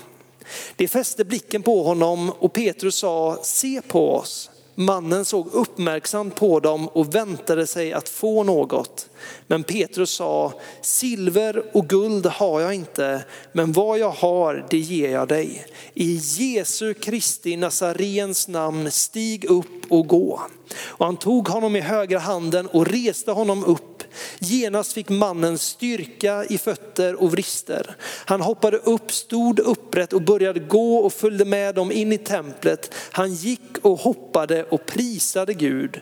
De 0.77 0.89
fäste 0.89 1.25
blicken 1.25 1.63
på 1.63 1.83
honom 1.83 2.31
och 2.31 2.53
Petrus 2.53 2.95
sa, 2.95 3.39
se 3.43 3.83
på 3.89 4.17
oss. 4.17 4.51
Mannen 4.75 5.25
såg 5.25 5.49
uppmärksamt 5.53 6.35
på 6.35 6.61
dem 6.61 6.89
och 6.89 7.15
väntade 7.15 7.67
sig 7.67 7.93
att 7.93 8.09
få 8.09 8.43
något. 8.43 9.09
Men 9.47 9.63
Petrus 9.63 10.11
sa, 10.11 10.53
silver 10.81 11.77
och 11.77 11.89
guld 11.89 12.27
har 12.27 12.61
jag 12.61 12.75
inte, 12.75 13.25
men 13.53 13.73
vad 13.73 13.99
jag 13.99 14.11
har 14.11 14.67
det 14.71 14.79
ger 14.79 15.11
jag 15.11 15.29
dig. 15.29 15.67
I 15.95 16.21
Jesu 16.23 16.95
Kristi 16.95 17.57
Nazarens 17.57 18.49
namn 18.49 18.91
stig 18.91 19.45
upp 19.45 19.67
och 19.89 20.07
gå. 20.07 20.43
Och 20.79 21.07
han 21.07 21.17
tog 21.17 21.49
honom 21.49 21.77
i 21.77 21.81
högra 21.81 22.19
handen 22.19 22.67
och 22.67 22.87
reste 22.87 23.31
honom 23.31 23.65
upp 23.65 23.92
Genast 24.39 24.93
fick 24.93 25.09
mannen 25.09 25.59
styrka 25.59 26.45
i 26.45 26.59
fötter 26.59 27.23
och 27.23 27.31
vrister. 27.31 27.97
Han 28.25 28.41
hoppade 28.41 28.77
upp, 28.77 29.13
stod 29.13 29.59
upprätt 29.59 30.13
och 30.13 30.23
började 30.23 30.61
gå 30.61 30.97
och 30.97 31.13
följde 31.13 31.45
med 31.45 31.75
dem 31.75 31.93
in 31.93 32.13
i 32.13 32.19
templet. 32.19 32.95
Han 32.95 33.35
gick 33.35 33.79
och 33.83 33.99
hoppade 33.99 34.65
och 34.65 34.87
prisade 34.87 35.55
Gud. 35.55 36.01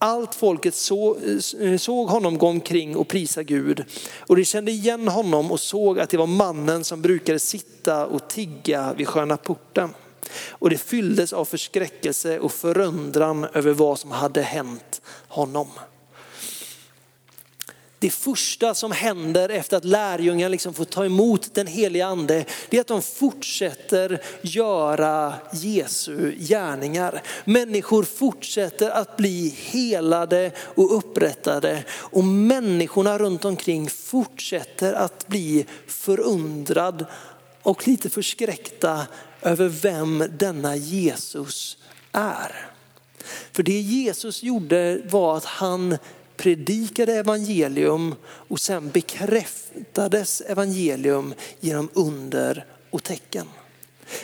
Allt 0.00 0.34
folket 0.34 0.74
eh, 1.60 1.76
såg 1.76 2.08
honom 2.08 2.38
gå 2.38 2.46
omkring 2.46 2.96
och 2.96 3.08
prisa 3.08 3.42
Gud. 3.42 3.84
Och 4.18 4.36
de 4.36 4.44
kände 4.44 4.70
igen 4.70 5.08
honom 5.08 5.52
och 5.52 5.60
såg 5.60 6.00
att 6.00 6.10
det 6.10 6.16
var 6.16 6.26
mannen 6.26 6.84
som 6.84 7.02
brukade 7.02 7.38
sitta 7.38 8.06
och 8.06 8.28
tigga 8.28 8.94
vid 8.96 9.08
sköna 9.08 9.36
porten. 9.36 9.90
Och 10.50 10.70
det 10.70 10.78
fylldes 10.78 11.32
av 11.32 11.44
förskräckelse 11.44 12.38
och 12.38 12.52
förundran 12.52 13.44
över 13.44 13.72
vad 13.72 13.98
som 13.98 14.10
hade 14.10 14.42
hänt 14.42 15.02
honom. 15.28 15.68
Det 18.00 18.10
första 18.10 18.74
som 18.74 18.92
händer 18.92 19.48
efter 19.48 19.76
att 19.76 19.84
lärjungarna 19.84 20.48
liksom 20.48 20.74
får 20.74 20.84
ta 20.84 21.04
emot 21.04 21.54
den 21.54 21.66
heliga 21.66 22.06
ande, 22.06 22.44
det 22.68 22.76
är 22.76 22.80
att 22.80 22.86
de 22.86 23.02
fortsätter 23.02 24.22
göra 24.42 25.34
Jesu 25.52 26.34
gärningar. 26.38 27.22
Människor 27.44 28.02
fortsätter 28.02 28.90
att 28.90 29.16
bli 29.16 29.54
helade 29.58 30.50
och 30.58 30.96
upprättade 30.96 31.84
och 31.90 32.24
människorna 32.24 33.18
runt 33.18 33.44
omkring 33.44 33.90
fortsätter 33.90 34.92
att 34.92 35.26
bli 35.26 35.66
förundrad 35.86 37.06
och 37.62 37.88
lite 37.88 38.10
förskräckta 38.10 39.06
över 39.42 39.68
vem 39.68 40.24
denna 40.38 40.76
Jesus 40.76 41.78
är. 42.12 42.68
För 43.52 43.62
det 43.62 43.80
Jesus 43.80 44.42
gjorde 44.42 45.02
var 45.10 45.36
att 45.36 45.44
han 45.44 45.98
predikade 46.38 47.14
evangelium 47.14 48.14
och 48.24 48.60
sen 48.60 48.90
bekräftades 48.90 50.40
evangelium 50.40 51.34
genom 51.60 51.88
under 51.94 52.64
och 52.90 53.02
tecken. 53.02 53.46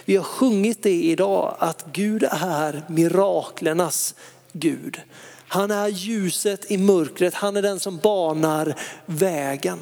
Vi 0.04 0.16
har 0.16 0.24
sjungit 0.24 0.82
det 0.82 1.02
idag 1.02 1.56
att 1.58 1.86
Gud 1.92 2.24
är 2.30 2.82
miraklernas 2.88 4.14
Gud. 4.52 5.00
Han 5.48 5.70
är 5.70 5.88
ljuset 5.88 6.70
i 6.70 6.78
mörkret, 6.78 7.34
han 7.34 7.56
är 7.56 7.62
den 7.62 7.80
som 7.80 7.98
banar 7.98 8.74
vägen. 9.06 9.78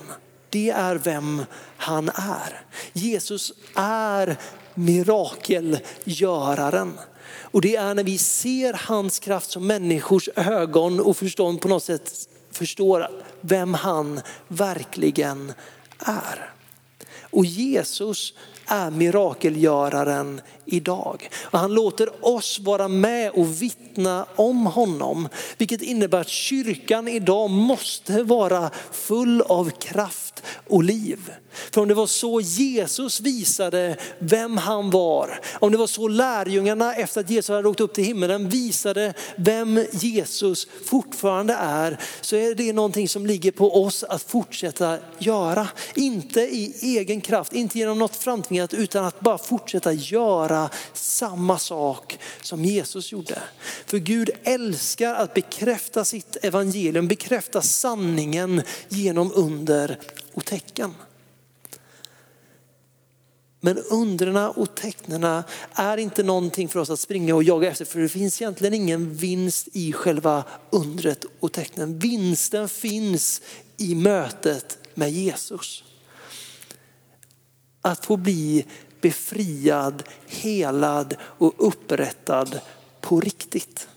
Det 0.51 0.71
är 0.71 0.97
vem 0.97 1.45
han 1.77 2.09
är. 2.09 2.65
Jesus 2.93 3.53
är 3.75 4.37
mirakelgöraren. 4.75 6.99
Och 7.52 7.61
det 7.61 7.76
är 7.76 7.94
när 7.94 8.04
vi 8.04 8.18
ser 8.18 8.73
hans 8.73 9.18
kraft 9.18 9.50
som 9.50 9.66
människors 9.66 10.28
ögon 10.37 11.00
och 11.00 11.16
förstånd 11.16 11.61
på 11.61 11.68
något 11.68 11.85
sätt 11.85 12.28
förstår 12.50 13.09
vem 13.40 13.75
han 13.75 14.21
verkligen 14.49 15.52
är. 15.99 16.52
Och 17.21 17.44
Jesus 17.44 18.35
är 18.66 18.90
mirakelgöraren 18.90 20.40
idag. 20.64 21.28
Och 21.42 21.59
han 21.59 21.75
låter 21.75 22.26
oss 22.26 22.59
vara 22.61 22.88
med 22.88 23.30
och 23.30 23.62
vittna 23.62 24.26
om 24.37 24.66
honom. 24.66 25.28
Vilket 25.59 25.82
innebär 25.82 26.21
att 26.21 26.28
kyrkan 26.28 27.09
idag 27.09 27.50
måste 27.50 28.23
vara 28.23 28.71
full 28.92 29.42
av 29.42 29.71
kraft 29.71 30.42
och 30.68 30.85
liv. 30.85 31.30
För 31.52 31.80
om 31.80 31.88
det 31.88 31.94
var 31.94 32.06
så 32.06 32.40
Jesus 32.40 33.21
visade 33.21 33.97
vem 34.18 34.56
han 34.56 34.90
var, 34.90 35.40
om 35.54 35.73
det 35.73 35.78
var 35.78 35.87
så 35.87 36.09
lärjungarna 36.09 36.94
efter 36.94 37.21
att 37.21 37.30
Jesus 37.30 37.49
hade 37.49 37.68
åkt 37.68 37.80
upp 37.80 37.94
till 37.94 38.04
himmelen 38.04 38.49
visade 38.49 39.14
vem 39.37 39.87
Jesus 39.92 40.66
fortfarande 40.85 41.54
är, 41.54 41.99
så 42.21 42.37
är 42.37 42.54
det 42.54 42.73
någonting 42.73 43.09
som 43.09 43.26
ligger 43.26 43.50
på 43.50 43.85
oss 43.85 44.04
att 44.04 44.23
fortsätta 44.23 44.99
göra. 45.18 45.68
Inte 45.94 46.40
i 46.40 46.75
egen 46.99 47.21
kraft, 47.21 47.52
inte 47.52 47.78
genom 47.78 47.99
något 47.99 48.16
framtvingat, 48.16 48.75
utan 48.75 49.04
att 49.04 49.21
bara 49.21 49.38
fortsätta 49.38 49.92
göra 49.92 50.71
samma 50.92 51.59
sak 51.59 52.18
som 52.42 52.64
Jesus 52.64 53.12
gjorde. 53.12 53.38
För 53.87 53.99
Gud 53.99 54.30
älskar 54.44 55.14
att 55.14 55.35
bekräfta 55.35 56.04
sitt 56.04 56.37
evangelium, 56.44 57.09
bekräfta 57.09 57.62
sanningen 57.62 58.62
genom 58.88 59.32
under 59.35 59.99
och 60.35 60.44
tecken. 60.44 60.94
Men 63.64 63.78
undrena 63.78 64.50
och 64.50 64.75
tecknena 64.75 65.45
är 65.73 65.97
inte 65.97 66.23
någonting 66.23 66.69
för 66.69 66.81
oss 66.81 66.90
att 66.90 67.00
springa 67.00 67.34
och 67.34 67.43
jaga 67.43 67.71
efter 67.71 67.84
för 67.84 68.00
det 68.00 68.08
finns 68.08 68.43
egentligen 68.43 68.75
ingen 68.75 69.15
vinst 69.15 69.69
i 69.73 69.93
själva 69.93 70.45
undret 70.71 71.25
och 71.41 71.52
tecknen. 71.52 71.99
Vinsten 71.99 72.69
finns 72.69 73.43
i 73.76 73.95
mötet 73.95 74.78
med 74.95 75.13
Jesus. 75.13 75.84
Att 77.80 78.06
få 78.06 78.17
bli 78.17 78.67
befriad, 79.00 80.02
helad 80.26 81.17
och 81.21 81.54
upprättad 81.56 82.60
på 83.00 83.21
riktigt. 83.21 83.89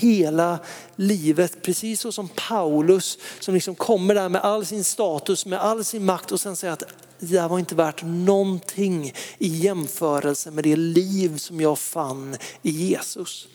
Hela 0.00 0.58
livet, 0.96 1.62
precis 1.62 2.00
så 2.00 2.12
som 2.12 2.28
Paulus 2.48 3.18
som 3.40 3.54
liksom 3.54 3.74
kommer 3.74 4.14
där 4.14 4.28
med 4.28 4.40
all 4.40 4.66
sin 4.66 4.84
status, 4.84 5.46
med 5.46 5.60
all 5.60 5.84
sin 5.84 6.04
makt 6.04 6.32
och 6.32 6.40
sen 6.40 6.56
säger 6.56 6.72
att 6.72 6.82
det 7.18 7.38
här 7.38 7.48
var 7.48 7.58
inte 7.58 7.74
värt 7.74 8.02
någonting 8.02 9.12
i 9.38 9.48
jämförelse 9.48 10.50
med 10.50 10.64
det 10.64 10.76
liv 10.76 11.36
som 11.36 11.60
jag 11.60 11.78
fann 11.78 12.36
i 12.62 12.70
Jesus. 12.70 13.48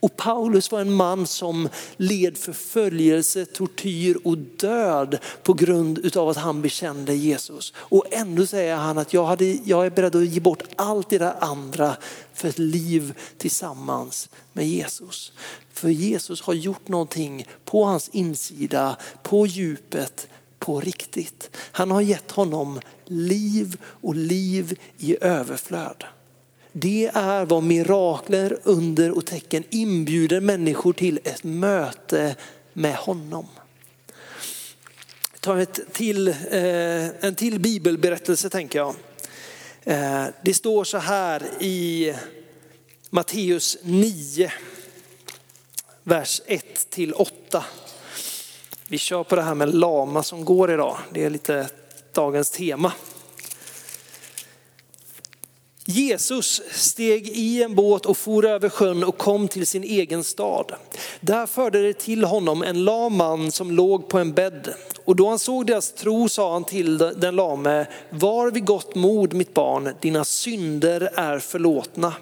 Och 0.00 0.16
Paulus 0.16 0.72
var 0.72 0.80
en 0.80 0.92
man 0.92 1.26
som 1.26 1.68
led 1.96 2.38
förföljelse, 2.38 3.46
tortyr 3.46 4.16
och 4.24 4.38
död 4.38 5.18
på 5.42 5.52
grund 5.52 6.16
av 6.16 6.28
att 6.28 6.36
han 6.36 6.62
bekände 6.62 7.14
Jesus. 7.14 7.72
Och 7.76 8.04
ändå 8.10 8.46
säger 8.46 8.76
han 8.76 8.98
att 8.98 9.12
jag, 9.12 9.24
hade, 9.24 9.44
jag 9.44 9.86
är 9.86 9.90
beredd 9.90 10.16
att 10.16 10.26
ge 10.26 10.40
bort 10.40 10.62
allt 10.76 11.10
det 11.10 11.18
där 11.18 11.34
andra 11.40 11.96
för 12.34 12.48
ett 12.48 12.58
liv 12.58 13.14
tillsammans 13.38 14.28
med 14.52 14.68
Jesus. 14.68 15.32
För 15.72 15.88
Jesus 15.88 16.40
har 16.42 16.54
gjort 16.54 16.88
någonting 16.88 17.46
på 17.64 17.84
hans 17.84 18.08
insida, 18.08 18.96
på 19.22 19.46
djupet, 19.46 20.28
på 20.58 20.80
riktigt. 20.80 21.50
Han 21.54 21.90
har 21.90 22.00
gett 22.00 22.30
honom 22.30 22.80
liv 23.04 23.76
och 23.82 24.14
liv 24.14 24.78
i 24.98 25.16
överflöd. 25.20 26.04
Det 26.80 27.10
är 27.14 27.44
vad 27.44 27.62
mirakler, 27.62 28.58
under 28.62 29.10
och 29.10 29.26
tecken 29.26 29.64
inbjuder 29.70 30.40
människor 30.40 30.92
till 30.92 31.20
ett 31.24 31.44
möte 31.44 32.36
med 32.72 32.94
honom. 32.94 33.46
Ta 35.40 35.40
tar 35.40 35.56
ett 35.56 35.80
till, 35.92 36.28
eh, 36.28 37.24
en 37.24 37.34
till 37.34 37.60
bibelberättelse 37.60 38.50
tänker 38.50 38.78
jag. 38.78 38.94
Eh, 39.84 40.24
det 40.44 40.54
står 40.54 40.84
så 40.84 40.98
här 40.98 41.42
i 41.60 42.14
Matteus 43.10 43.78
9, 43.82 44.52
vers 46.02 46.42
1 46.46 46.90
till 46.90 47.12
8. 47.12 47.64
Vi 48.88 48.98
kör 48.98 49.24
på 49.24 49.36
det 49.36 49.42
här 49.42 49.54
med 49.54 49.74
lama 49.74 50.22
som 50.22 50.44
går 50.44 50.72
idag. 50.72 50.98
Det 51.12 51.24
är 51.24 51.30
lite 51.30 51.68
dagens 52.12 52.50
tema. 52.50 52.92
Jesus 55.90 56.62
steg 56.70 57.28
i 57.28 57.62
en 57.62 57.74
båt 57.74 58.06
och 58.06 58.16
for 58.16 58.46
över 58.46 58.68
sjön 58.68 59.04
och 59.04 59.18
kom 59.18 59.48
till 59.48 59.66
sin 59.66 59.84
egen 59.84 60.24
stad. 60.24 60.72
Där 61.20 61.46
förde 61.46 61.82
det 61.82 61.92
till 61.92 62.24
honom 62.24 62.62
en 62.62 62.84
lam 62.84 63.16
man 63.16 63.52
som 63.52 63.70
låg 63.70 64.08
på 64.08 64.18
en 64.18 64.32
bädd. 64.32 64.74
Och 65.04 65.16
då 65.16 65.28
han 65.28 65.38
såg 65.38 65.66
deras 65.66 65.92
tro 65.92 66.28
sa 66.28 66.52
han 66.52 66.64
till 66.64 66.98
den 66.98 67.36
lame, 67.36 67.86
var 68.10 68.50
vid 68.50 68.64
gott 68.64 68.94
mod 68.94 69.34
mitt 69.34 69.54
barn, 69.54 69.94
dina 70.00 70.24
synder 70.24 71.10
är 71.14 71.38
förlåtna. 71.38 72.12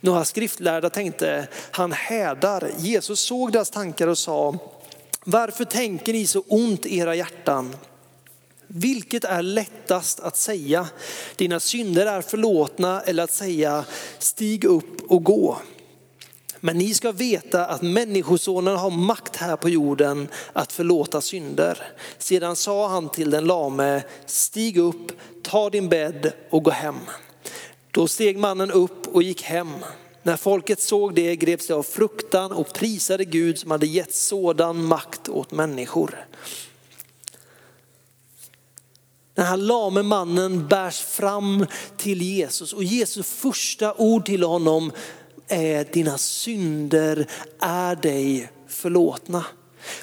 Några 0.00 0.24
skriftlärda 0.24 0.90
tänkte, 0.90 1.48
han 1.70 1.92
hädar. 1.92 2.70
Jesus 2.78 3.20
såg 3.20 3.52
deras 3.52 3.70
tankar 3.70 4.06
och 4.06 4.18
sa, 4.18 4.54
varför 5.24 5.64
tänker 5.64 6.12
ni 6.12 6.26
så 6.26 6.42
ont 6.48 6.86
i 6.86 6.98
era 6.98 7.14
hjärtan? 7.14 7.74
Vilket 8.70 9.24
är 9.24 9.42
lättast 9.42 10.20
att 10.20 10.36
säga, 10.36 10.88
dina 11.36 11.60
synder 11.60 12.06
är 12.06 12.22
förlåtna 12.22 13.00
eller 13.00 13.22
att 13.22 13.32
säga, 13.32 13.84
stig 14.18 14.64
upp 14.64 15.02
och 15.08 15.24
gå. 15.24 15.58
Men 16.60 16.78
ni 16.78 16.94
ska 16.94 17.12
veta 17.12 17.66
att 17.66 17.82
människosonen 17.82 18.76
har 18.76 18.90
makt 18.90 19.36
här 19.36 19.56
på 19.56 19.68
jorden 19.68 20.28
att 20.52 20.72
förlåta 20.72 21.20
synder. 21.20 21.82
Sedan 22.18 22.56
sa 22.56 22.88
han 22.88 23.08
till 23.08 23.30
den 23.30 23.44
lame, 23.44 24.02
stig 24.26 24.78
upp, 24.78 25.12
ta 25.42 25.70
din 25.70 25.88
bädd 25.88 26.32
och 26.50 26.62
gå 26.62 26.70
hem. 26.70 26.98
Då 27.90 28.08
steg 28.08 28.38
mannen 28.38 28.70
upp 28.70 29.06
och 29.06 29.22
gick 29.22 29.42
hem. 29.42 29.72
När 30.22 30.36
folket 30.36 30.80
såg 30.80 31.14
det 31.14 31.36
greps 31.36 31.66
de 31.66 31.72
av 31.74 31.82
fruktan 31.82 32.52
och 32.52 32.72
prisade 32.72 33.24
Gud 33.24 33.58
som 33.58 33.70
hade 33.70 33.86
gett 33.86 34.14
sådan 34.14 34.84
makt 34.84 35.28
åt 35.28 35.50
människor. 35.50 36.26
Den 39.38 39.46
här 39.46 39.56
lame 39.56 40.02
mannen 40.02 40.68
bärs 40.68 41.00
fram 41.00 41.66
till 41.96 42.22
Jesus 42.22 42.72
och 42.72 42.84
Jesus 42.84 43.26
första 43.26 43.94
ord 43.94 44.26
till 44.26 44.42
honom 44.42 44.92
är 45.48 45.84
dina 45.92 46.18
synder 46.18 47.26
är 47.60 47.96
dig 47.96 48.50
förlåtna. 48.68 49.44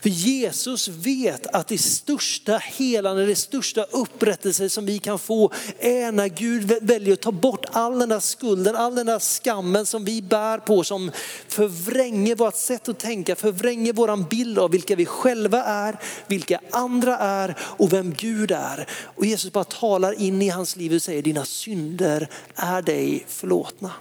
För 0.06 0.10
Jesus 0.10 0.88
vet 0.88 1.48
att 1.48 1.68
det 1.68 1.78
största 1.78 2.58
helande, 2.58 3.26
det 3.26 3.36
största 3.36 3.84
upprättelse 3.84 4.70
som 4.70 4.86
vi 4.86 5.00
kan 5.00 5.20
få 5.20 5.52
är 5.80 6.12
när 6.12 6.28
Gud 6.28 6.74
väljer 6.82 7.14
att 7.14 7.22
ta 7.22 7.32
bort 7.32 7.66
all 7.72 8.00
den 8.00 8.10
där 8.10 8.20
skulden, 8.20 8.76
all 8.76 8.96
den 8.96 9.06
där 9.06 9.20
skammen 9.20 9.86
som 9.86 10.06
vi 10.06 10.22
bär 10.22 10.58
på 10.58 10.84
som 10.84 11.12
förvränger 11.48 12.36
vårt 12.36 12.56
sätt 12.56 12.90
att 12.90 13.00
tänka, 13.00 13.36
förvränger 13.36 13.94
våran 13.94 14.24
bild 14.24 14.60
av 14.60 14.72
vilka 14.72 14.96
vi 14.96 15.06
själva 15.06 15.64
är, 15.64 16.00
vilka 16.28 16.60
andra 16.72 17.18
är 17.18 17.58
och 17.60 17.94
vem 17.94 18.14
Gud 18.14 18.52
är. 18.52 18.88
Och 19.16 19.26
Jesus 19.26 19.52
bara 19.52 19.64
talar 19.64 20.22
in 20.22 20.42
i 20.42 20.50
hans 20.50 20.76
liv 20.76 20.94
och 20.94 21.02
säger 21.02 21.22
dina 21.22 21.46
synder 21.46 22.30
är 22.56 22.82
dig 22.82 23.26
förlåtna. 23.28 23.92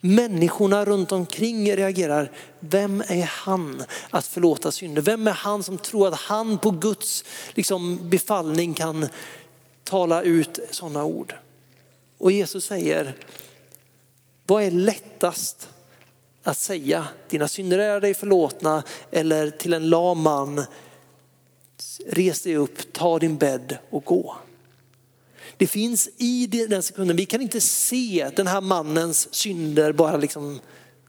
Människorna 0.00 0.84
runt 0.84 1.12
omkring 1.12 1.76
reagerar, 1.76 2.30
vem 2.60 3.00
är 3.00 3.22
han 3.22 3.84
att 4.10 4.26
förlåta 4.26 4.72
synder? 4.72 5.02
Vem 5.02 5.26
är 5.26 5.32
han 5.32 5.62
som 5.62 5.78
tror 5.78 6.08
att 6.08 6.20
han 6.20 6.58
på 6.58 6.70
Guds 6.70 7.24
liksom, 7.54 8.10
befallning 8.10 8.74
kan 8.74 9.08
tala 9.84 10.22
ut 10.22 10.58
sådana 10.70 11.04
ord? 11.04 11.34
Och 12.18 12.32
Jesus 12.32 12.64
säger, 12.64 13.16
vad 14.46 14.62
är 14.62 14.70
lättast 14.70 15.68
att 16.42 16.58
säga? 16.58 17.08
Dina 17.28 17.48
synder 17.48 17.78
är 17.78 18.00
dig 18.00 18.14
förlåtna 18.14 18.82
eller 19.10 19.50
till 19.50 19.74
en 19.74 19.88
lam 19.88 20.20
man, 20.20 20.64
res 22.06 22.42
dig 22.42 22.56
upp, 22.56 22.92
ta 22.92 23.18
din 23.18 23.36
bädd 23.36 23.78
och 23.90 24.04
gå. 24.04 24.36
Det 25.60 25.66
finns 25.66 26.08
i 26.16 26.46
den 26.46 26.82
sekunden, 26.82 27.16
vi 27.16 27.26
kan 27.26 27.40
inte 27.40 27.60
se 27.60 28.30
den 28.36 28.46
här 28.46 28.60
mannens 28.60 29.34
synder 29.34 29.92
bara 29.92 30.16
liksom 30.16 30.60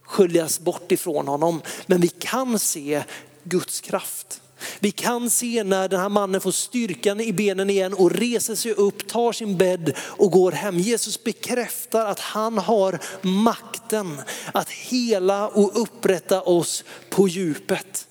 sköljas 0.02 0.60
bort 0.60 0.92
ifrån 0.92 1.28
honom. 1.28 1.62
Men 1.86 2.02
vi 2.02 2.08
kan 2.08 2.60
se 2.60 3.04
Guds 3.44 3.82
kraft. 3.82 4.42
Vi 4.80 4.92
kan 4.92 5.30
se 5.30 5.64
när 5.64 5.90
den 5.90 6.00
här 6.00 6.10
mannen 6.10 6.42
får 6.42 6.52
styrkan 6.52 7.22
i 7.22 7.34
benen 7.34 7.70
igen 7.70 7.94
och 7.94 8.12
reser 8.12 8.56
sig 8.56 8.72
upp, 8.72 9.08
tar 9.08 9.32
sin 9.32 9.58
bädd 9.58 9.94
och 10.00 10.32
går 10.32 10.52
hem. 10.52 10.80
Jesus 10.80 11.24
bekräftar 11.24 12.06
att 12.06 12.20
han 12.20 12.58
har 12.58 13.00
makten 13.22 14.22
att 14.54 14.70
hela 14.70 15.48
och 15.48 15.82
upprätta 15.82 16.42
oss 16.42 16.84
på 17.10 17.28
djupet. 17.28 18.08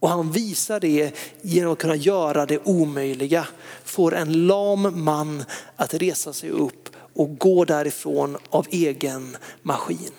Och 0.00 0.08
han 0.08 0.32
visar 0.32 0.80
det 0.80 1.12
genom 1.42 1.72
att 1.72 1.78
kunna 1.78 1.96
göra 1.96 2.46
det 2.46 2.58
omöjliga. 2.64 3.46
Får 3.84 4.14
en 4.14 4.46
lam 4.46 5.04
man 5.04 5.44
att 5.76 5.94
resa 5.94 6.32
sig 6.32 6.50
upp 6.50 6.88
och 7.14 7.38
gå 7.38 7.64
därifrån 7.64 8.36
av 8.50 8.66
egen 8.70 9.36
maskin. 9.62 10.12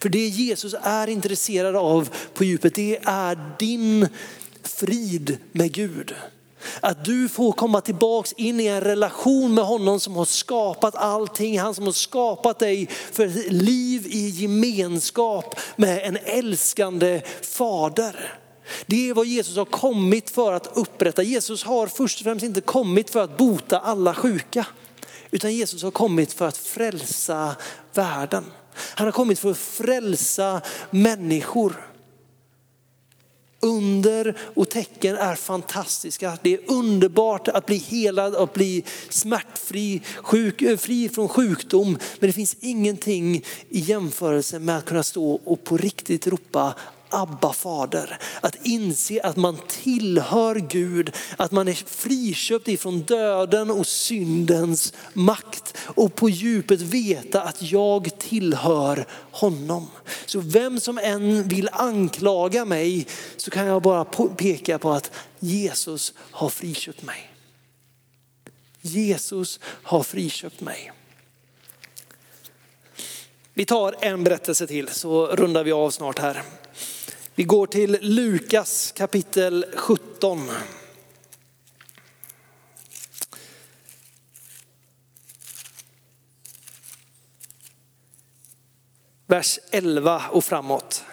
För 0.00 0.08
det 0.08 0.26
Jesus 0.26 0.74
är 0.82 1.06
intresserad 1.06 1.76
av 1.76 2.10
på 2.34 2.44
djupet, 2.44 2.74
det 2.74 2.98
är 3.02 3.54
din 3.58 4.08
frid 4.62 5.38
med 5.52 5.72
Gud. 5.72 6.14
Att 6.80 7.04
du 7.04 7.28
får 7.28 7.52
komma 7.52 7.80
tillbaks 7.80 8.32
in 8.32 8.60
i 8.60 8.66
en 8.66 8.80
relation 8.80 9.54
med 9.54 9.64
honom 9.64 10.00
som 10.00 10.16
har 10.16 10.24
skapat 10.24 10.94
allting. 10.94 11.60
Han 11.60 11.74
som 11.74 11.84
har 11.84 11.92
skapat 11.92 12.58
dig 12.58 12.86
för 13.12 13.26
ett 13.26 13.52
liv 13.52 14.06
i 14.06 14.28
gemenskap 14.28 15.60
med 15.76 16.02
en 16.04 16.18
älskande 16.24 17.22
fader. 17.42 18.41
Det 18.86 19.08
är 19.08 19.14
vad 19.14 19.26
Jesus 19.26 19.56
har 19.56 19.64
kommit 19.64 20.30
för 20.30 20.52
att 20.52 20.70
upprätta. 20.74 21.22
Jesus 21.22 21.64
har 21.64 21.86
först 21.86 22.20
och 22.20 22.24
främst 22.24 22.44
inte 22.44 22.60
kommit 22.60 23.10
för 23.10 23.20
att 23.20 23.36
bota 23.36 23.78
alla 23.78 24.14
sjuka. 24.14 24.66
Utan 25.30 25.54
Jesus 25.54 25.82
har 25.82 25.90
kommit 25.90 26.32
för 26.32 26.48
att 26.48 26.56
frälsa 26.56 27.56
världen. 27.94 28.44
Han 28.74 29.06
har 29.06 29.12
kommit 29.12 29.38
för 29.38 29.50
att 29.50 29.58
frälsa 29.58 30.60
människor. 30.90 31.88
Under 33.64 34.36
och 34.54 34.68
tecken 34.68 35.16
är 35.16 35.34
fantastiska. 35.34 36.38
Det 36.42 36.54
är 36.54 36.60
underbart 36.66 37.48
att 37.48 37.66
bli 37.66 37.76
helad, 37.76 38.34
att 38.34 38.52
bli 38.52 38.84
smärtfri, 39.08 40.02
sjuk, 40.16 40.62
eh, 40.62 40.76
fri 40.76 41.08
från 41.08 41.28
sjukdom. 41.28 41.98
Men 42.18 42.28
det 42.28 42.32
finns 42.32 42.56
ingenting 42.60 43.36
i 43.68 43.80
jämförelse 43.80 44.58
med 44.58 44.78
att 44.78 44.84
kunna 44.84 45.02
stå 45.02 45.40
och 45.44 45.64
på 45.64 45.76
riktigt 45.76 46.26
ropa 46.26 46.74
Abba 47.12 47.52
fader. 47.52 48.18
Att 48.40 48.66
inse 48.66 49.22
att 49.22 49.36
man 49.36 49.58
tillhör 49.68 50.54
Gud, 50.54 51.12
att 51.36 51.52
man 51.52 51.68
är 51.68 51.74
friköpt 51.74 52.68
ifrån 52.68 53.00
döden 53.00 53.70
och 53.70 53.86
syndens 53.86 54.92
makt. 55.12 55.76
Och 55.78 56.14
på 56.14 56.28
djupet 56.28 56.80
veta 56.80 57.42
att 57.42 57.62
jag 57.62 58.18
tillhör 58.18 59.06
honom. 59.30 59.86
Så 60.26 60.40
vem 60.40 60.80
som 60.80 60.98
än 60.98 61.48
vill 61.48 61.68
anklaga 61.72 62.64
mig 62.64 63.06
så 63.36 63.50
kan 63.50 63.66
jag 63.66 63.82
bara 63.82 64.04
peka 64.36 64.78
på 64.78 64.92
att 64.92 65.10
Jesus 65.38 66.12
har 66.18 66.48
friköpt 66.48 67.02
mig. 67.02 67.28
Jesus 68.80 69.60
har 69.64 70.02
friköpt 70.02 70.60
mig. 70.60 70.92
Vi 73.54 73.64
tar 73.64 73.94
en 74.00 74.24
berättelse 74.24 74.66
till 74.66 74.88
så 74.88 75.26
rundar 75.26 75.64
vi 75.64 75.72
av 75.72 75.90
snart 75.90 76.18
här. 76.18 76.42
Vi 77.34 77.44
går 77.44 77.66
till 77.66 77.98
Lukas 78.00 78.92
kapitel 78.96 79.66
17. 79.74 80.50
Vers 89.26 89.58
11 89.70 90.22
och 90.30 90.44
framåt. 90.44 91.04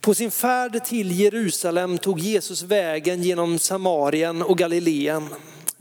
På 0.00 0.14
sin 0.14 0.30
färd 0.30 0.84
till 0.84 1.20
Jerusalem 1.20 1.98
tog 1.98 2.18
Jesus 2.18 2.62
vägen 2.62 3.22
genom 3.22 3.58
Samarien 3.58 4.42
och 4.42 4.58
Galileen. 4.58 5.28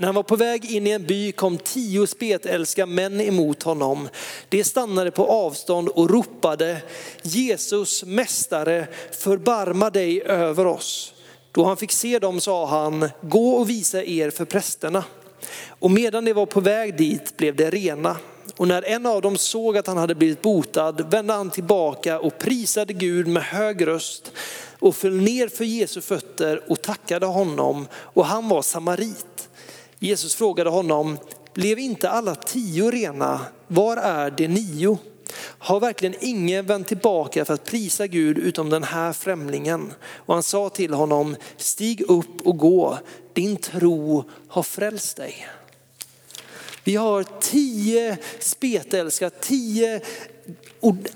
När 0.04 0.08
han 0.08 0.16
var 0.16 0.24
på 0.24 0.36
väg 0.36 0.72
in 0.72 0.88
i 0.88 0.90
en 0.90 1.06
by 1.06 1.32
kom 1.32 1.58
tio 1.58 2.08
spetälska 2.08 2.86
män 2.86 3.22
emot 3.22 3.64
honom. 3.64 4.10
De 4.50 4.64
stannade 4.64 5.12
på 5.12 5.26
avstånd 5.26 5.90
och 5.90 6.10
ropade 6.10 6.82
Jesus 7.22 8.04
mästare 8.04 8.88
förbarma 9.12 9.90
dig 9.90 10.22
över 10.22 10.68
oss. 10.68 11.14
Då 11.52 11.64
han 11.64 11.78
fick 11.78 11.92
se 11.92 12.20
dem 12.20 12.42
sa 12.42 12.66
han 12.66 13.10
gå 13.22 13.50
och 13.50 13.70
visa 13.70 14.04
er 14.04 14.30
för 14.30 14.46
prästerna. 14.46 15.04
Och 15.68 15.92
medan 15.92 16.26
de 16.26 16.34
var 16.34 16.46
på 16.46 16.60
väg 16.60 16.98
dit 16.98 17.38
blev 17.38 17.56
de 17.56 17.72
rena. 17.72 18.18
Och 18.58 18.68
när 18.68 18.82
en 18.82 19.06
av 19.06 19.22
dem 19.22 19.38
såg 19.38 19.78
att 19.78 19.88
han 19.88 19.98
hade 19.98 20.16
blivit 20.16 20.42
botad 20.42 21.12
vände 21.12 21.34
han 21.34 21.50
tillbaka 21.50 22.20
och 22.20 22.40
prisade 22.40 22.94
Gud 22.94 23.28
med 23.28 23.44
hög 23.44 23.88
röst 23.88 24.32
och 24.80 24.96
föll 24.96 25.18
ner 25.18 25.48
för 25.48 25.66
Jesu 25.66 26.02
fötter 26.02 26.72
och 26.72 26.82
tackade 26.82 27.26
honom 27.26 27.88
och 27.94 28.26
han 28.26 28.50
var 28.50 28.62
samarit. 28.62 29.50
Jesus 30.04 30.36
frågade 30.36 30.70
honom, 30.70 31.18
blev 31.54 31.80
inte 31.80 32.10
alla 32.10 32.36
tio 32.36 32.92
rena? 32.92 33.40
Var 33.68 33.98
är 33.98 34.32
de 34.32 34.48
nio? 34.48 34.98
Har 35.38 35.80
verkligen 35.80 36.16
ingen 36.20 36.66
vänt 36.66 36.88
tillbaka 36.88 37.46
för 37.46 37.54
att 37.54 37.66
prisa 37.66 38.08
Gud 38.08 38.38
utom 38.38 38.70
den 38.70 38.84
här 38.84 39.14
främlingen? 39.14 39.94
Och 40.16 40.34
han 40.34 40.44
sa 40.44 40.70
till 40.70 40.94
honom, 40.94 41.36
stig 41.58 42.02
upp 42.02 42.42
och 42.48 42.58
gå, 42.58 42.98
din 43.34 43.58
tro 43.58 44.24
har 44.48 44.64
frälst 44.64 45.18
dig. 45.18 45.48
Vi 46.84 46.96
har 46.96 47.26
tio 47.42 48.18
spetälska, 48.40 49.30
tio 49.30 50.02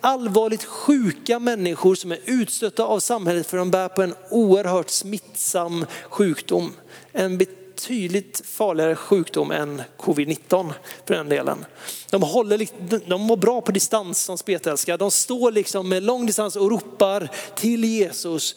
allvarligt 0.02 0.63
sjuka 0.63 1.39
människor 1.39 1.95
som 1.95 2.12
är 2.12 2.19
utstötta 2.26 2.84
av 2.84 3.00
samhället 3.00 3.47
för 3.47 3.58
de 3.58 3.71
bär 3.71 3.88
på 3.88 4.02
en 4.02 4.15
oerhört 4.30 4.89
smittsam 4.89 5.86
sjukdom. 6.10 6.73
En 7.12 7.38
betydligt 7.78 8.42
farligare 8.46 8.96
sjukdom 8.96 9.52
än 9.52 9.82
covid-19 9.98 10.74
för 11.06 11.13
den 11.13 11.30
delen. 11.30 11.66
De, 12.10 12.24
håller, 12.24 12.68
de 13.10 13.22
mår 13.22 13.38
bra 13.38 13.62
på 13.62 13.72
distans 13.72 14.24
som 14.24 14.38
spetälska. 14.38 14.98
De 14.98 15.12
står 15.12 15.52
liksom 15.52 15.90
med 15.90 16.04
lång 16.04 16.26
distans 16.26 16.56
och 16.56 16.70
ropar 16.72 17.30
till 17.56 17.84
Jesus 17.84 18.56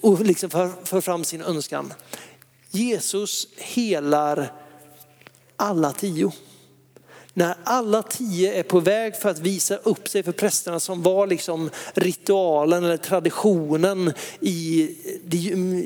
och 0.00 0.20
liksom 0.20 0.50
för, 0.50 0.70
för 0.84 1.00
fram 1.00 1.24
sin 1.24 1.42
önskan. 1.42 1.92
Jesus 2.70 3.48
helar 3.56 4.52
alla 5.56 5.92
tio. 5.92 6.32
När 7.34 7.56
alla 7.64 8.02
tio 8.02 8.54
är 8.54 8.62
på 8.62 8.80
väg 8.80 9.16
för 9.16 9.28
att 9.28 9.38
visa 9.38 9.76
upp 9.76 10.08
sig 10.08 10.22
för 10.22 10.32
prästerna 10.32 10.80
som 10.80 11.02
var 11.02 11.26
liksom 11.26 11.70
ritualen 11.94 12.84
eller 12.84 12.96
traditionen 12.96 14.12
i 14.40 14.90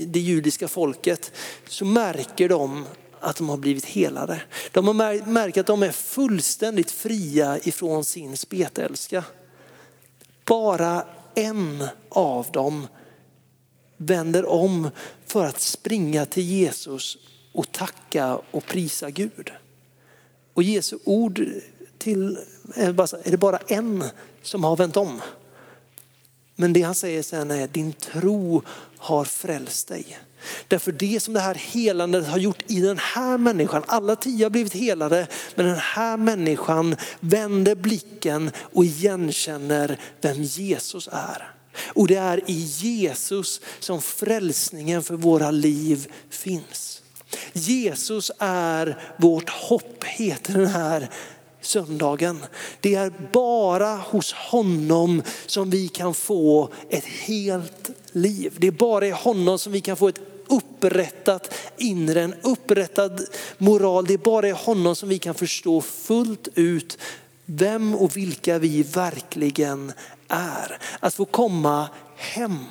det, 0.07 0.21
judiska 0.21 0.69
folket 0.69 1.33
så 1.69 1.85
märker 1.85 2.49
de 2.49 2.85
att 3.21 3.37
de 3.37 3.49
har 3.49 3.57
blivit 3.57 3.85
helade. 3.85 4.43
De 4.73 4.87
har 4.87 5.27
märkt 5.27 5.59
att 5.59 5.67
de 5.67 5.83
är 5.83 5.91
fullständigt 5.91 6.91
fria 6.91 7.59
ifrån 7.59 8.05
sin 8.05 8.37
spetälska. 8.37 9.25
Bara 10.45 11.05
en 11.35 11.85
av 12.09 12.47
dem 12.53 12.87
vänder 13.97 14.47
om 14.47 14.91
för 15.27 15.45
att 15.45 15.61
springa 15.61 16.27
till 16.27 16.43
Jesus 16.43 17.19
och 17.53 17.73
tacka 17.73 18.39
och 18.51 18.67
prisa 18.67 19.11
Gud. 19.11 19.53
Och 20.57 20.63
Jesu 20.63 20.99
ord 21.05 21.45
till, 21.99 22.39
är 22.75 23.31
det 23.31 23.37
bara 23.37 23.59
en 23.67 24.05
som 24.43 24.65
har 24.65 24.77
vänt 24.77 24.97
om? 24.97 25.23
Men 26.55 26.73
det 26.73 26.83
han 26.83 26.95
säger 26.95 27.23
sen 27.23 27.51
är 27.51 27.69
din 27.69 27.93
tro 27.93 28.63
har 28.99 29.25
frälst 29.25 29.89
dig. 29.89 30.19
Därför 30.69 30.93
det 30.93 31.23
som 31.23 31.35
det 31.35 31.41
här 31.41 31.55
helandet 31.55 32.27
har 32.27 32.39
gjort 32.39 32.71
i 32.71 32.81
den 32.81 32.99
här 32.99 33.39
människan, 33.39 33.83
alla 33.87 34.17
tio 34.17 34.45
har 34.45 34.51
blivit 34.51 34.75
helade, 34.75 35.27
men 35.55 35.67
den 35.67 35.77
här 35.77 36.17
människan 36.17 36.97
vänder 37.21 37.75
blicken 37.75 38.51
och 38.59 38.85
igenkänner 38.85 40.01
vem 40.21 40.43
Jesus 40.43 41.09
är. 41.13 41.53
Och 41.95 42.09
det 42.09 42.17
är 42.17 42.51
i 42.51 42.55
Jesus 42.55 43.61
som 43.81 44.03
frälsningen 44.03 45.03
för 45.03 45.17
våra 45.17 45.51
liv 45.51 46.13
finns. 46.31 47.03
Jesus 47.53 48.33
är 48.39 48.99
vårt 49.17 49.51
hopp, 49.51 50.05
heter 50.05 50.53
den 50.53 50.67
här 50.67 51.09
söndagen. 51.61 52.39
Det 52.81 52.95
är 52.95 53.13
bara 53.33 53.97
hos 53.97 54.33
honom 54.33 55.23
som 55.47 55.71
vi 55.71 55.89
kan 55.89 56.15
få 56.15 56.71
ett 56.91 57.05
helt 57.05 57.91
liv. 58.13 58.55
Det 58.59 58.67
är 58.67 58.71
bara 58.71 59.07
i 59.07 59.11
honom 59.11 59.59
som 59.59 59.73
vi 59.73 59.81
kan 59.81 59.97
få 59.97 60.09
ett 60.09 60.21
upprättat 60.49 61.55
inre, 61.77 62.23
en 62.23 62.35
upprättad 62.43 63.21
moral. 63.59 64.07
Det 64.07 64.15
är 64.15 64.19
bara 64.19 64.49
i 64.49 64.53
honom 64.53 64.97
som 64.97 65.09
vi 65.09 65.19
kan 65.19 65.35
förstå 65.35 65.81
fullt 65.81 66.49
ut 66.55 66.99
vem 67.45 67.95
och 67.95 68.17
vilka 68.17 68.59
vi 68.59 68.83
verkligen 68.83 69.93
är. 70.29 70.79
Att 71.01 71.15
få 71.15 71.25
komma 71.25 71.89
hem, 72.17 72.65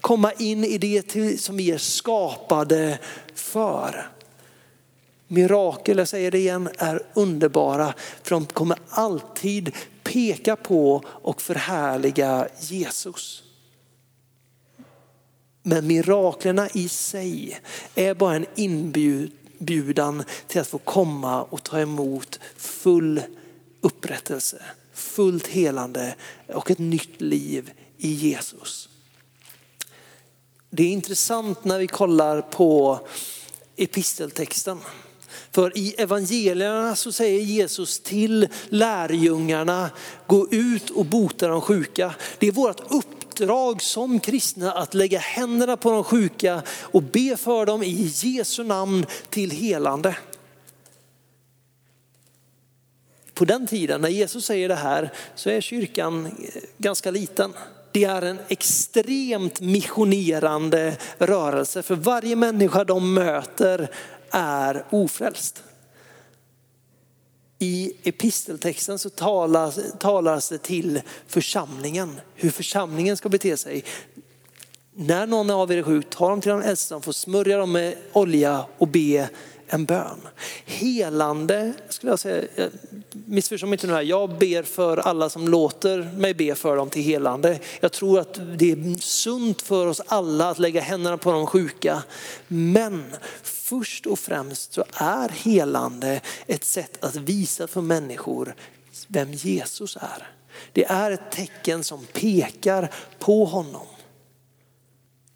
komma 0.00 0.32
in 0.32 0.64
i 0.64 0.78
det 0.78 1.40
som 1.40 1.56
vi 1.56 1.70
är 1.70 1.78
skapade 1.78 2.98
för. 3.34 4.10
Mirakel, 5.28 5.98
jag 5.98 6.08
säger 6.08 6.30
det 6.30 6.38
igen, 6.38 6.68
är 6.78 7.02
underbara 7.14 7.94
för 8.22 8.30
de 8.30 8.46
kommer 8.46 8.78
alltid 8.88 9.74
peka 10.02 10.56
på 10.56 11.02
och 11.06 11.42
förhärliga 11.42 12.48
Jesus. 12.60 13.42
Men 15.62 15.86
miraklerna 15.86 16.68
i 16.68 16.88
sig 16.88 17.60
är 17.94 18.14
bara 18.14 18.36
en 18.36 18.46
inbjudan 18.54 20.24
till 20.46 20.60
att 20.60 20.68
få 20.68 20.78
komma 20.78 21.42
och 21.42 21.62
ta 21.62 21.80
emot 21.80 22.40
full 22.56 23.22
upprättelse, 23.80 24.62
fullt 24.96 25.46
helande 25.46 26.14
och 26.48 26.70
ett 26.70 26.78
nytt 26.78 27.20
liv 27.20 27.70
i 27.98 28.12
Jesus. 28.12 28.88
Det 30.70 30.82
är 30.82 30.88
intressant 30.88 31.64
när 31.64 31.78
vi 31.78 31.86
kollar 31.86 32.42
på 32.42 33.00
episteltexten. 33.76 34.78
För 35.50 35.78
i 35.78 35.94
evangelierna 35.98 36.96
så 36.96 37.12
säger 37.12 37.40
Jesus 37.40 38.00
till 38.00 38.48
lärjungarna, 38.68 39.90
gå 40.26 40.48
ut 40.50 40.90
och 40.90 41.06
bota 41.06 41.48
de 41.48 41.60
sjuka. 41.60 42.14
Det 42.38 42.46
är 42.46 42.52
vårt 42.52 42.92
uppdrag 42.92 43.82
som 43.82 44.20
kristna 44.20 44.72
att 44.72 44.94
lägga 44.94 45.18
händerna 45.18 45.76
på 45.76 45.90
de 45.90 46.04
sjuka 46.04 46.62
och 46.80 47.02
be 47.02 47.36
för 47.36 47.66
dem 47.66 47.82
i 47.82 48.10
Jesu 48.14 48.64
namn 48.64 49.06
till 49.30 49.50
helande. 49.50 50.16
På 53.36 53.44
den 53.44 53.66
tiden 53.66 54.00
när 54.00 54.08
Jesus 54.08 54.44
säger 54.44 54.68
det 54.68 54.74
här 54.74 55.12
så 55.34 55.50
är 55.50 55.60
kyrkan 55.60 56.26
eh, 56.26 56.32
ganska 56.78 57.10
liten. 57.10 57.52
Det 57.92 58.04
är 58.04 58.22
en 58.22 58.38
extremt 58.48 59.60
missionerande 59.60 60.96
rörelse 61.18 61.82
för 61.82 61.94
varje 61.94 62.36
människa 62.36 62.84
de 62.84 63.14
möter 63.14 63.90
är 64.30 64.84
ofrälst. 64.90 65.62
I 67.58 67.92
episteltexten 68.02 68.98
så 68.98 69.10
talas, 69.10 69.78
talas 69.98 70.48
det 70.48 70.58
till 70.58 71.00
församlingen, 71.26 72.20
hur 72.34 72.50
församlingen 72.50 73.16
ska 73.16 73.28
bete 73.28 73.56
sig. 73.56 73.84
När 74.94 75.26
någon 75.26 75.50
av 75.50 75.72
er 75.72 75.76
är 75.76 75.82
sjuk, 75.82 76.10
ta 76.10 76.28
dem 76.28 76.40
till 76.40 76.52
den 76.52 76.62
äldste 76.62 76.88
som 76.88 77.02
får 77.02 77.12
smörja 77.12 77.58
dem 77.58 77.72
med 77.72 77.94
olja 78.12 78.66
och 78.78 78.88
be 78.88 79.28
en 79.68 79.84
bön. 79.84 80.20
Helande, 80.64 81.72
skulle 81.88 82.12
jag 82.12 82.18
säga, 82.18 82.44
eh, 82.54 82.68
missförstå 83.10 83.66
mig 83.66 83.74
inte 83.74 83.86
nu 83.86 83.92
här, 83.92 84.02
jag 84.02 84.38
ber 84.38 84.62
för 84.62 84.96
alla 84.96 85.28
som 85.28 85.48
låter 85.48 86.02
mig 86.02 86.34
be 86.34 86.54
för 86.54 86.76
dem 86.76 86.90
till 86.90 87.02
helande. 87.02 87.58
Jag 87.80 87.92
tror 87.92 88.20
att 88.20 88.58
det 88.58 88.72
är 88.72 89.00
sunt 89.00 89.62
för 89.62 89.86
oss 89.86 90.02
alla 90.06 90.50
att 90.50 90.58
lägga 90.58 90.80
händerna 90.80 91.18
på 91.18 91.32
de 91.32 91.46
sjuka. 91.46 92.02
Men 92.48 93.04
först 93.42 94.06
och 94.06 94.18
främst 94.18 94.72
så 94.72 94.84
är 94.92 95.28
helande 95.28 96.20
ett 96.46 96.64
sätt 96.64 97.04
att 97.04 97.16
visa 97.16 97.66
för 97.66 97.80
människor 97.80 98.54
vem 99.08 99.32
Jesus 99.32 99.96
är. 99.96 100.28
Det 100.72 100.84
är 100.84 101.10
ett 101.10 101.30
tecken 101.30 101.84
som 101.84 102.06
pekar 102.12 102.90
på 103.18 103.44
honom. 103.44 103.86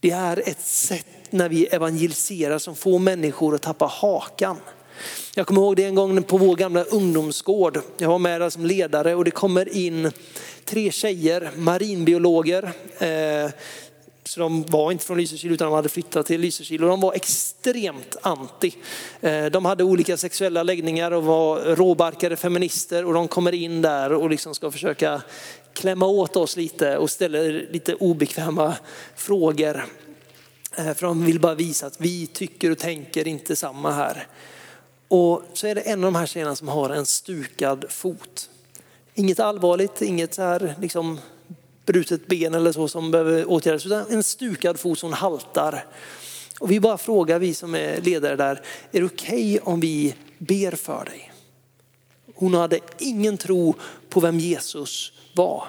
Det 0.01 0.11
är 0.11 0.49
ett 0.49 0.61
sätt 0.61 1.20
när 1.31 1.49
vi 1.49 1.67
evangeliserar 1.67 2.59
som 2.59 2.77
får 2.77 2.99
människor 2.99 3.55
att 3.55 3.63
tappa 3.63 3.87
hakan. 3.87 4.57
Jag 5.35 5.47
kommer 5.47 5.61
ihåg 5.61 5.77
det 5.77 5.85
en 5.85 5.95
gång 5.95 6.23
på 6.23 6.37
vår 6.37 6.57
gamla 6.57 6.85
ungdomsgård. 6.85 7.81
Jag 7.99 8.09
var 8.09 8.19
med 8.19 8.41
där 8.41 8.51
som 8.51 8.67
ledare 8.67 9.15
och 9.15 9.25
det 9.25 9.31
kommer 9.31 9.77
in 9.77 10.13
tre 10.65 10.91
tjejer, 10.91 11.51
marinbiologer. 11.57 12.73
Eh, 12.99 13.51
så 14.25 14.41
de 14.41 14.63
var 14.63 14.93
inte 14.93 15.05
från 15.05 15.19
Lysekil 15.19 15.53
utan 15.53 15.67
de 15.67 15.75
hade 15.75 15.89
flyttat 15.89 16.27
till 16.27 16.41
Lysekil 16.41 16.85
och 16.85 16.91
de 16.91 17.01
var 17.01 17.13
extremt 17.13 18.17
anti. 18.23 18.75
Eh, 19.21 19.47
de 19.47 19.65
hade 19.65 19.85
olika 19.85 20.17
sexuella 20.17 20.63
läggningar 20.63 21.11
och 21.11 21.25
var 21.25 21.77
råbarkade 21.77 22.37
feminister 22.37 23.05
och 23.05 23.15
de 23.15 23.29
kommer 23.29 23.53
in 23.53 23.83
där 23.83 24.13
och 24.13 24.31
liksom 24.31 24.55
ska 24.55 24.71
försöka 24.71 25.23
klämma 25.73 26.07
åt 26.07 26.37
oss 26.37 26.57
lite 26.57 26.99
och 26.99 27.11
ställer 27.11 27.69
lite 27.71 27.95
obekväma 27.95 28.75
frågor. 29.17 29.85
Eh, 30.77 30.95
för 30.95 31.07
de 31.07 31.25
vill 31.25 31.41
bara 31.41 31.55
visa 31.55 31.87
att 31.87 32.01
vi 32.01 32.27
tycker 32.27 32.71
och 32.71 32.79
tänker 32.79 33.29
inte 33.29 33.57
samma 33.57 33.91
här. 33.91 34.27
Och 35.09 35.43
så 35.53 35.67
är 35.67 35.75
det 35.75 35.81
en 35.81 36.05
av 36.05 36.13
de 36.13 36.19
här 36.19 36.27
tjejerna 36.27 36.57
som 36.57 36.69
har 36.69 36.91
en 36.91 37.07
stukad 37.07 37.85
fot. 37.89 38.51
Inget 39.15 39.41
allvarligt, 39.41 40.03
inget 40.03 40.35
så 40.35 40.43
här 40.43 40.75
liksom 40.81 41.19
brutet 41.87 42.27
ben 42.27 42.55
eller 42.55 42.73
så 42.73 42.89
som 42.89 43.11
behöver 43.11 43.51
åtgärdas, 43.51 43.87
utan 43.87 44.07
en 44.11 44.23
stukad 44.23 44.81
fot 44.81 44.99
som 44.99 45.13
haltar. 45.13 45.85
Och 46.61 46.71
vi 46.71 46.81
bara 46.81 46.99
frågar, 46.99 47.39
vi 47.39 47.55
som 47.55 47.75
är 47.75 48.01
ledare 48.01 48.37
där, 48.37 48.63
är 48.93 49.01
det 49.01 49.07
okej 49.07 49.55
okay 49.55 49.73
om 49.73 49.81
vi 49.81 50.15
ber 50.39 50.73
för 50.73 51.05
dig? 51.05 51.33
Hon 52.35 52.55
hade 52.55 52.81
ingen 52.99 53.39
tro 53.39 53.75
på 54.09 54.21
vem 54.21 54.39
Jesus 54.39 55.13
var. 55.35 55.69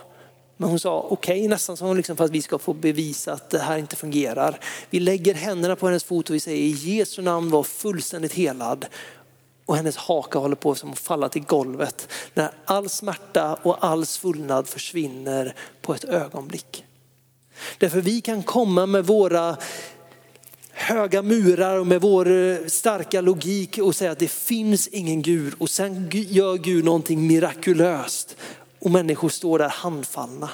Men 0.62 0.70
hon 0.70 0.80
sa 0.80 1.00
okej, 1.10 1.40
okay, 1.40 1.48
nästan 1.48 1.78
som 1.78 1.98
liksom 1.98 2.18
för 2.18 2.26
att 2.26 2.32
vi 2.32 2.42
ska 2.42 2.58
få 2.58 2.74
bevisa 2.74 3.34
att 3.34 3.50
det 3.50 3.60
här 3.60 3.78
inte 3.78 3.96
fungerar. 3.96 4.60
Vi 4.90 5.00
lägger 5.00 5.34
händerna 5.34 5.76
på 5.76 5.88
hennes 5.88 6.04
fot 6.04 6.30
och 6.30 6.36
vi 6.36 6.40
säger 6.40 6.58
i 6.58 6.70
Jesu 6.70 7.22
namn 7.22 7.50
var 7.50 7.64
fullständigt 7.64 8.34
helad. 8.34 8.86
Och 9.66 9.76
hennes 9.76 9.98
haka 9.98 10.40
håller 10.40 10.56
på 10.56 10.76
som 10.76 10.92
att 10.92 11.00
falla 11.00 11.30
till 11.30 11.44
golvet 11.44 12.08
när 12.34 12.52
all 12.66 12.90
smärta 12.90 13.54
och 13.54 13.86
all 13.86 14.06
svullnad 14.06 14.68
försvinner 14.68 15.56
på 15.82 15.94
ett 15.94 16.04
ögonblick. 16.04 16.86
Därför 17.78 18.02
vi 18.02 18.22
kan 18.22 18.44
komma 18.44 18.86
med 18.86 19.06
våra 19.06 19.58
höga 20.72 21.22
murar 21.22 21.78
och 21.78 21.88
med 21.88 22.02
vår 22.02 22.32
eh, 22.32 22.58
starka 22.68 23.22
logik 23.22 23.78
och 23.78 23.96
säga 23.96 24.12
att 24.12 24.20
det 24.20 24.32
finns 24.32 24.88
ingen 24.88 25.22
Gud 25.22 25.54
och 25.58 25.70
sen 25.70 26.10
gör 26.12 26.58
Gud 26.58 26.86
någonting 26.86 27.28
mirakulöst 27.28 28.38
och 28.82 28.92
människor 28.92 29.30
står 29.30 29.60
där 29.60 29.70
handfallna. 29.70 30.50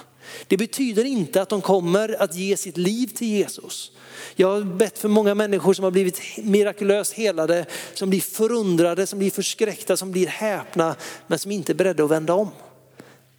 Det 0.48 0.58
betyder 0.58 1.04
inte 1.04 1.42
att 1.42 1.50
de 1.50 1.62
kommer 1.62 2.22
att 2.22 2.36
ge 2.36 2.58
sitt 2.58 2.78
liv 2.78 3.08
till 3.08 3.28
Jesus. 3.28 3.92
Jag 4.36 4.48
har 4.48 4.62
bett 4.62 5.00
för 5.00 5.10
många 5.10 5.36
människor 5.36 5.74
som 5.74 5.84
har 5.84 5.92
blivit 5.92 6.22
mirakulöst 6.38 7.14
helade, 7.14 7.66
som 7.94 8.10
blir 8.10 8.22
förundrade, 8.22 9.08
som 9.08 9.20
blir 9.20 9.32
förskräckta, 9.32 9.98
som 9.98 10.12
blir 10.12 10.28
häpna, 10.28 10.96
men 11.28 11.40
som 11.40 11.52
inte 11.52 11.72
är 11.72 11.76
beredda 11.76 12.04
att 12.04 12.12
vända 12.12 12.34
om. 12.34 12.50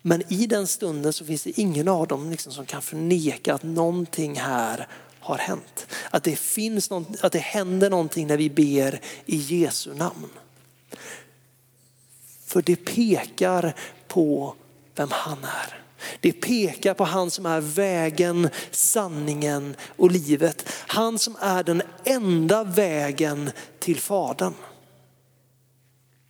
Men 0.03 0.33
i 0.33 0.47
den 0.47 0.67
stunden 0.67 1.13
så 1.13 1.25
finns 1.25 1.43
det 1.43 1.61
ingen 1.61 1.89
av 1.89 2.07
dem 2.07 2.31
liksom 2.31 2.53
som 2.53 2.67
kan 2.67 2.83
förneka 2.83 3.55
att 3.55 3.63
någonting 3.63 4.37
här 4.37 4.89
har 5.21 5.39
hänt. 5.39 5.87
Att 6.11 6.25
det, 6.25 6.37
finns 6.37 6.91
något, 6.91 7.09
att 7.21 7.33
det 7.33 7.39
händer 7.39 7.91
någonting 7.91 8.27
när 8.27 8.37
vi 8.37 8.51
ber 8.51 9.01
i 9.27 9.37
Jesu 9.37 9.95
namn. 9.95 10.29
För 12.47 12.63
det 12.63 12.77
pekar 12.77 13.75
på 14.07 14.55
vem 14.99 15.11
han 15.11 15.45
är. 15.45 15.83
Det 16.21 16.33
pekar 16.33 16.95
på 16.95 17.05
han 17.05 17.31
som 17.31 17.47
är 17.47 17.61
vägen, 17.61 18.49
sanningen 18.71 19.77
och 19.97 20.11
livet. 20.11 20.69
Han 20.87 21.19
som 21.19 21.37
är 21.41 21.63
den 21.63 21.83
enda 22.05 22.65
vägen 22.65 23.51
till 23.79 24.01
Fadern. 24.01 24.55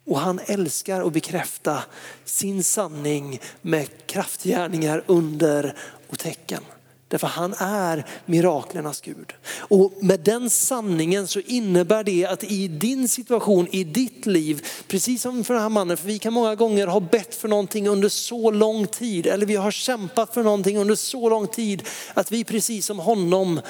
Och 0.07 0.21
han 0.21 0.41
älskar 0.47 1.07
att 1.07 1.13
bekräfta 1.13 1.83
sin 2.25 2.65
sanning 2.65 3.41
med 3.61 4.07
kraftgärningar, 4.07 5.05
under 5.07 5.75
och 6.09 6.19
tecken. 6.19 6.63
Därför 7.09 7.27
han 7.27 7.55
är 7.59 8.05
miraklernas 8.27 9.01
Gud. 9.01 9.33
Och 9.59 9.93
med 10.01 10.21
den 10.21 10.51
sanningen 10.51 11.27
så 11.27 11.41
innebär 11.41 12.05
det 12.05 12.27
att 12.27 12.45
i 12.45 12.69
din 12.69 13.09
situation, 13.09 13.69
i 13.71 13.85
ditt 13.85 14.27
liv, 14.27 14.67
precis 14.89 15.23
som 15.23 15.45
för 15.45 15.55
den 15.55 15.63
här 15.63 15.69
mannen, 15.69 15.97
för 15.97 16.07
vi 16.07 16.19
kan 16.19 16.33
många 16.33 16.55
gånger 16.55 16.87
ha 16.87 17.01
bett 17.01 17.35
för 17.35 17.49
någonting 17.49 17.89
under 17.89 18.09
så 18.09 18.51
lång 18.51 18.87
tid, 18.87 19.27
eller 19.27 19.47
vi 19.47 19.57
har 19.57 19.71
kämpat 19.71 20.35
för 20.35 20.43
någonting 20.43 20.79
under 20.79 20.95
så 20.95 21.29
lång 21.29 21.47
tid, 21.47 21.83
att 22.15 22.33
vi 22.33 22.45
precis 22.45 22.87
som 22.87 22.99
honom 22.99 23.61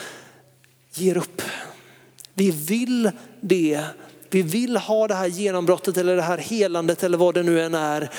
ger 0.95 1.17
upp. 1.17 1.43
Vi 2.35 2.51
vill 2.51 3.11
det, 3.41 3.85
vi 4.31 4.43
vill 4.43 4.77
ha 4.77 5.09
det 5.09 5.15
här 5.15 5.27
genombrottet 5.27 5.97
eller 5.97 6.17
det 6.17 6.23
här 6.23 6.39
helandet 6.39 7.03
eller 7.03 7.19
vad 7.19 7.35
det 7.35 7.43
nu 7.43 7.63
än 7.63 7.75
är. 7.75 8.11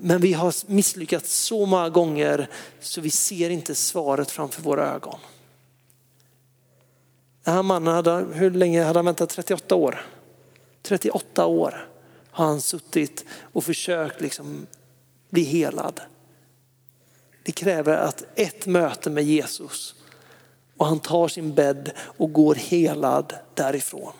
Men 0.00 0.20
vi 0.20 0.32
har 0.32 0.54
misslyckats 0.70 1.34
så 1.34 1.66
många 1.66 1.88
gånger 1.88 2.48
så 2.80 3.00
vi 3.00 3.10
ser 3.10 3.50
inte 3.50 3.74
svaret 3.74 4.30
framför 4.30 4.62
våra 4.62 4.94
ögon. 4.94 5.18
Den 7.44 7.54
här 7.54 7.62
mannen, 7.62 7.94
hade, 7.94 8.26
hur 8.32 8.50
länge 8.50 8.82
hade 8.82 8.98
han 8.98 9.04
väntat? 9.04 9.30
38 9.30 9.74
år. 9.74 10.06
38 10.82 11.46
år 11.46 11.88
har 12.30 12.46
han 12.46 12.60
suttit 12.60 13.24
och 13.52 13.64
försökt 13.64 14.20
liksom 14.20 14.66
bli 15.30 15.42
helad. 15.42 16.00
Det 17.42 17.52
kräver 17.52 17.96
att 17.96 18.24
ett 18.34 18.66
möte 18.66 19.10
med 19.10 19.24
Jesus 19.24 19.94
och 20.76 20.86
han 20.86 21.00
tar 21.00 21.28
sin 21.28 21.54
bädd 21.54 21.92
och 21.98 22.32
går 22.32 22.54
helad 22.54 23.34
därifrån. 23.54 24.12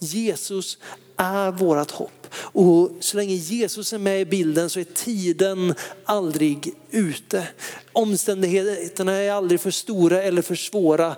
Jesus 0.00 0.78
är 1.16 1.50
vårt 1.50 1.90
hopp. 1.90 2.26
Och 2.34 2.90
så 3.00 3.16
länge 3.16 3.34
Jesus 3.34 3.92
är 3.92 3.98
med 3.98 4.20
i 4.20 4.24
bilden 4.24 4.70
så 4.70 4.80
är 4.80 4.84
tiden 4.84 5.74
aldrig 6.04 6.74
ute. 6.90 7.48
Omständigheterna 7.92 9.12
är 9.12 9.30
aldrig 9.30 9.60
för 9.60 9.70
stora 9.70 10.22
eller 10.22 10.42
för 10.42 10.54
svåra. 10.54 11.16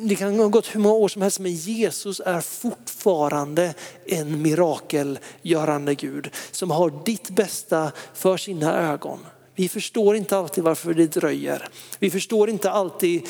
Det 0.00 0.14
kan 0.14 0.38
ha 0.38 0.48
gått 0.48 0.74
hur 0.74 0.80
många 0.80 0.94
år 0.94 1.08
som 1.08 1.22
helst 1.22 1.40
men 1.40 1.54
Jesus 1.54 2.20
är 2.20 2.40
fortfarande 2.40 3.74
en 4.06 4.42
mirakelgörande 4.42 5.94
Gud 5.94 6.30
som 6.50 6.70
har 6.70 7.04
ditt 7.04 7.30
bästa 7.30 7.92
för 8.14 8.36
sina 8.36 8.92
ögon. 8.92 9.18
Vi 9.54 9.68
förstår 9.68 10.16
inte 10.16 10.36
alltid 10.36 10.64
varför 10.64 10.94
det 10.94 11.06
dröjer. 11.06 11.68
Vi 11.98 12.10
förstår 12.10 12.50
inte 12.50 12.70
alltid 12.70 13.28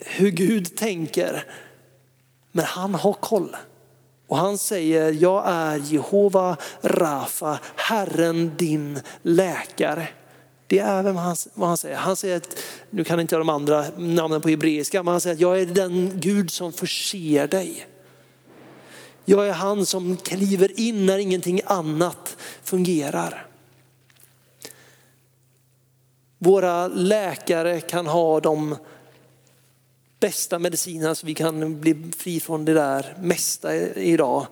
hur 0.00 0.30
Gud 0.30 0.76
tänker. 0.76 1.44
Men 2.52 2.64
han 2.64 2.94
har 2.94 3.12
koll. 3.12 3.56
Och 4.26 4.36
han 4.36 4.58
säger, 4.58 5.12
jag 5.12 5.42
är 5.46 5.76
Jehova 5.76 6.56
Rafa, 6.80 7.58
Herren 7.76 8.52
din 8.56 9.00
läkare. 9.22 10.08
Det 10.66 10.78
är 10.78 11.02
vem 11.02 11.16
han, 11.16 11.36
vad 11.54 11.68
han 11.68 11.76
säger. 11.76 11.96
Han 11.96 12.16
säger 12.16 12.36
att, 12.36 12.58
nu 12.90 13.04
kan 13.04 13.20
inte 13.20 13.34
jag 13.34 13.40
de 13.40 13.48
andra 13.48 13.84
namnen 13.96 14.40
på 14.40 14.48
hebreiska, 14.48 15.02
men 15.02 15.12
han 15.12 15.20
säger 15.20 15.34
att 15.34 15.40
jag 15.40 15.60
är 15.60 15.66
den 15.66 16.12
Gud 16.14 16.50
som 16.50 16.72
förser 16.72 17.46
dig. 17.46 17.86
Jag 19.24 19.48
är 19.48 19.52
han 19.52 19.86
som 19.86 20.16
kliver 20.16 20.80
in 20.80 21.06
när 21.06 21.18
ingenting 21.18 21.60
annat 21.66 22.36
fungerar. 22.62 23.46
Våra 26.38 26.88
läkare 26.88 27.80
kan 27.80 28.06
ha 28.06 28.40
de 28.40 28.76
bästa 30.24 30.58
medicinerna 30.58 31.14
så 31.14 31.26
vi 31.26 31.34
kan 31.34 31.80
bli 31.80 32.10
fri 32.16 32.40
från 32.40 32.64
det 32.64 32.74
där 32.74 33.16
mesta 33.20 33.76
idag. 33.94 34.46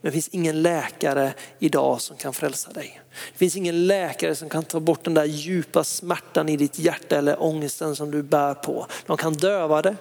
Men 0.00 0.08
det 0.08 0.12
finns 0.12 0.28
ingen 0.28 0.62
läkare 0.62 1.34
idag 1.58 2.00
som 2.00 2.16
kan 2.16 2.32
frälsa 2.32 2.72
dig. 2.72 3.00
Det 3.32 3.38
finns 3.38 3.56
ingen 3.56 3.86
läkare 3.86 4.34
som 4.34 4.48
kan 4.48 4.64
ta 4.64 4.80
bort 4.80 5.04
den 5.04 5.14
där 5.14 5.24
djupa 5.24 5.84
smärtan 5.84 6.48
i 6.48 6.56
ditt 6.56 6.78
hjärta 6.78 7.18
eller 7.18 7.42
ångesten 7.42 7.96
som 7.96 8.10
du 8.10 8.22
bär 8.22 8.54
på. 8.54 8.86
De 9.06 9.16
kan 9.16 9.32
döva 9.32 9.82
det, 9.82 9.96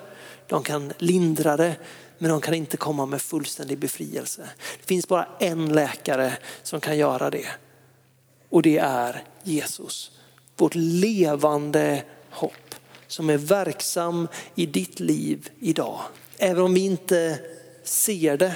de 0.47 0.63
kan 0.63 0.93
lindra 0.97 1.57
det, 1.57 1.75
men 2.17 2.29
de 2.29 2.41
kan 2.41 2.53
inte 2.53 2.77
komma 2.77 3.05
med 3.05 3.21
fullständig 3.21 3.77
befrielse. 3.77 4.49
Det 4.79 4.87
finns 4.87 5.07
bara 5.07 5.27
en 5.39 5.73
läkare 5.73 6.37
som 6.63 6.79
kan 6.79 6.97
göra 6.97 7.29
det 7.29 7.47
och 8.49 8.61
det 8.61 8.77
är 8.77 9.23
Jesus. 9.43 10.11
Vårt 10.57 10.75
levande 10.75 12.03
hopp 12.29 12.64
som 13.15 13.29
är 13.29 13.37
verksam 13.37 14.27
i 14.55 14.65
ditt 14.65 14.99
liv 14.99 15.49
idag. 15.59 16.01
Även 16.37 16.63
om 16.63 16.73
vi 16.73 16.85
inte 16.85 17.39
ser 17.83 18.37
det 18.37 18.55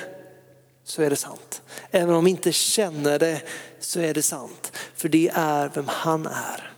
så 0.83 1.01
är 1.01 1.09
det 1.09 1.15
sant. 1.15 1.61
Även 1.91 2.15
om 2.15 2.25
vi 2.25 2.31
inte 2.31 2.51
känner 2.51 3.19
det 3.19 3.41
så 3.79 3.99
är 3.99 4.13
det 4.13 4.21
sant. 4.21 4.71
För 4.95 5.09
det 5.09 5.31
är 5.33 5.71
vem 5.73 5.87
han 5.87 6.25
är. 6.25 6.73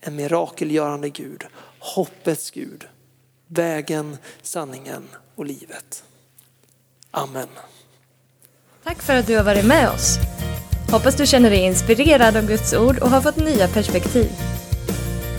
En 0.00 0.16
mirakelgörande 0.16 1.08
Gud, 1.10 1.44
hoppets 1.78 2.50
Gud, 2.50 2.88
vägen, 3.46 4.16
sanningen 4.42 5.08
och 5.34 5.46
livet. 5.46 6.04
Amen. 7.10 7.48
Tack 8.84 9.02
för 9.02 9.14
att 9.14 9.26
du 9.26 9.36
har 9.36 9.44
varit 9.44 9.66
med 9.66 9.90
oss. 9.90 10.18
Hoppas 10.90 11.16
du 11.16 11.26
känner 11.26 11.50
dig 11.50 11.60
inspirerad 11.60 12.36
av 12.36 12.46
Guds 12.46 12.72
ord 12.72 12.98
och 12.98 13.10
har 13.10 13.20
fått 13.20 13.36
nya 13.36 13.68
perspektiv. 13.68 14.30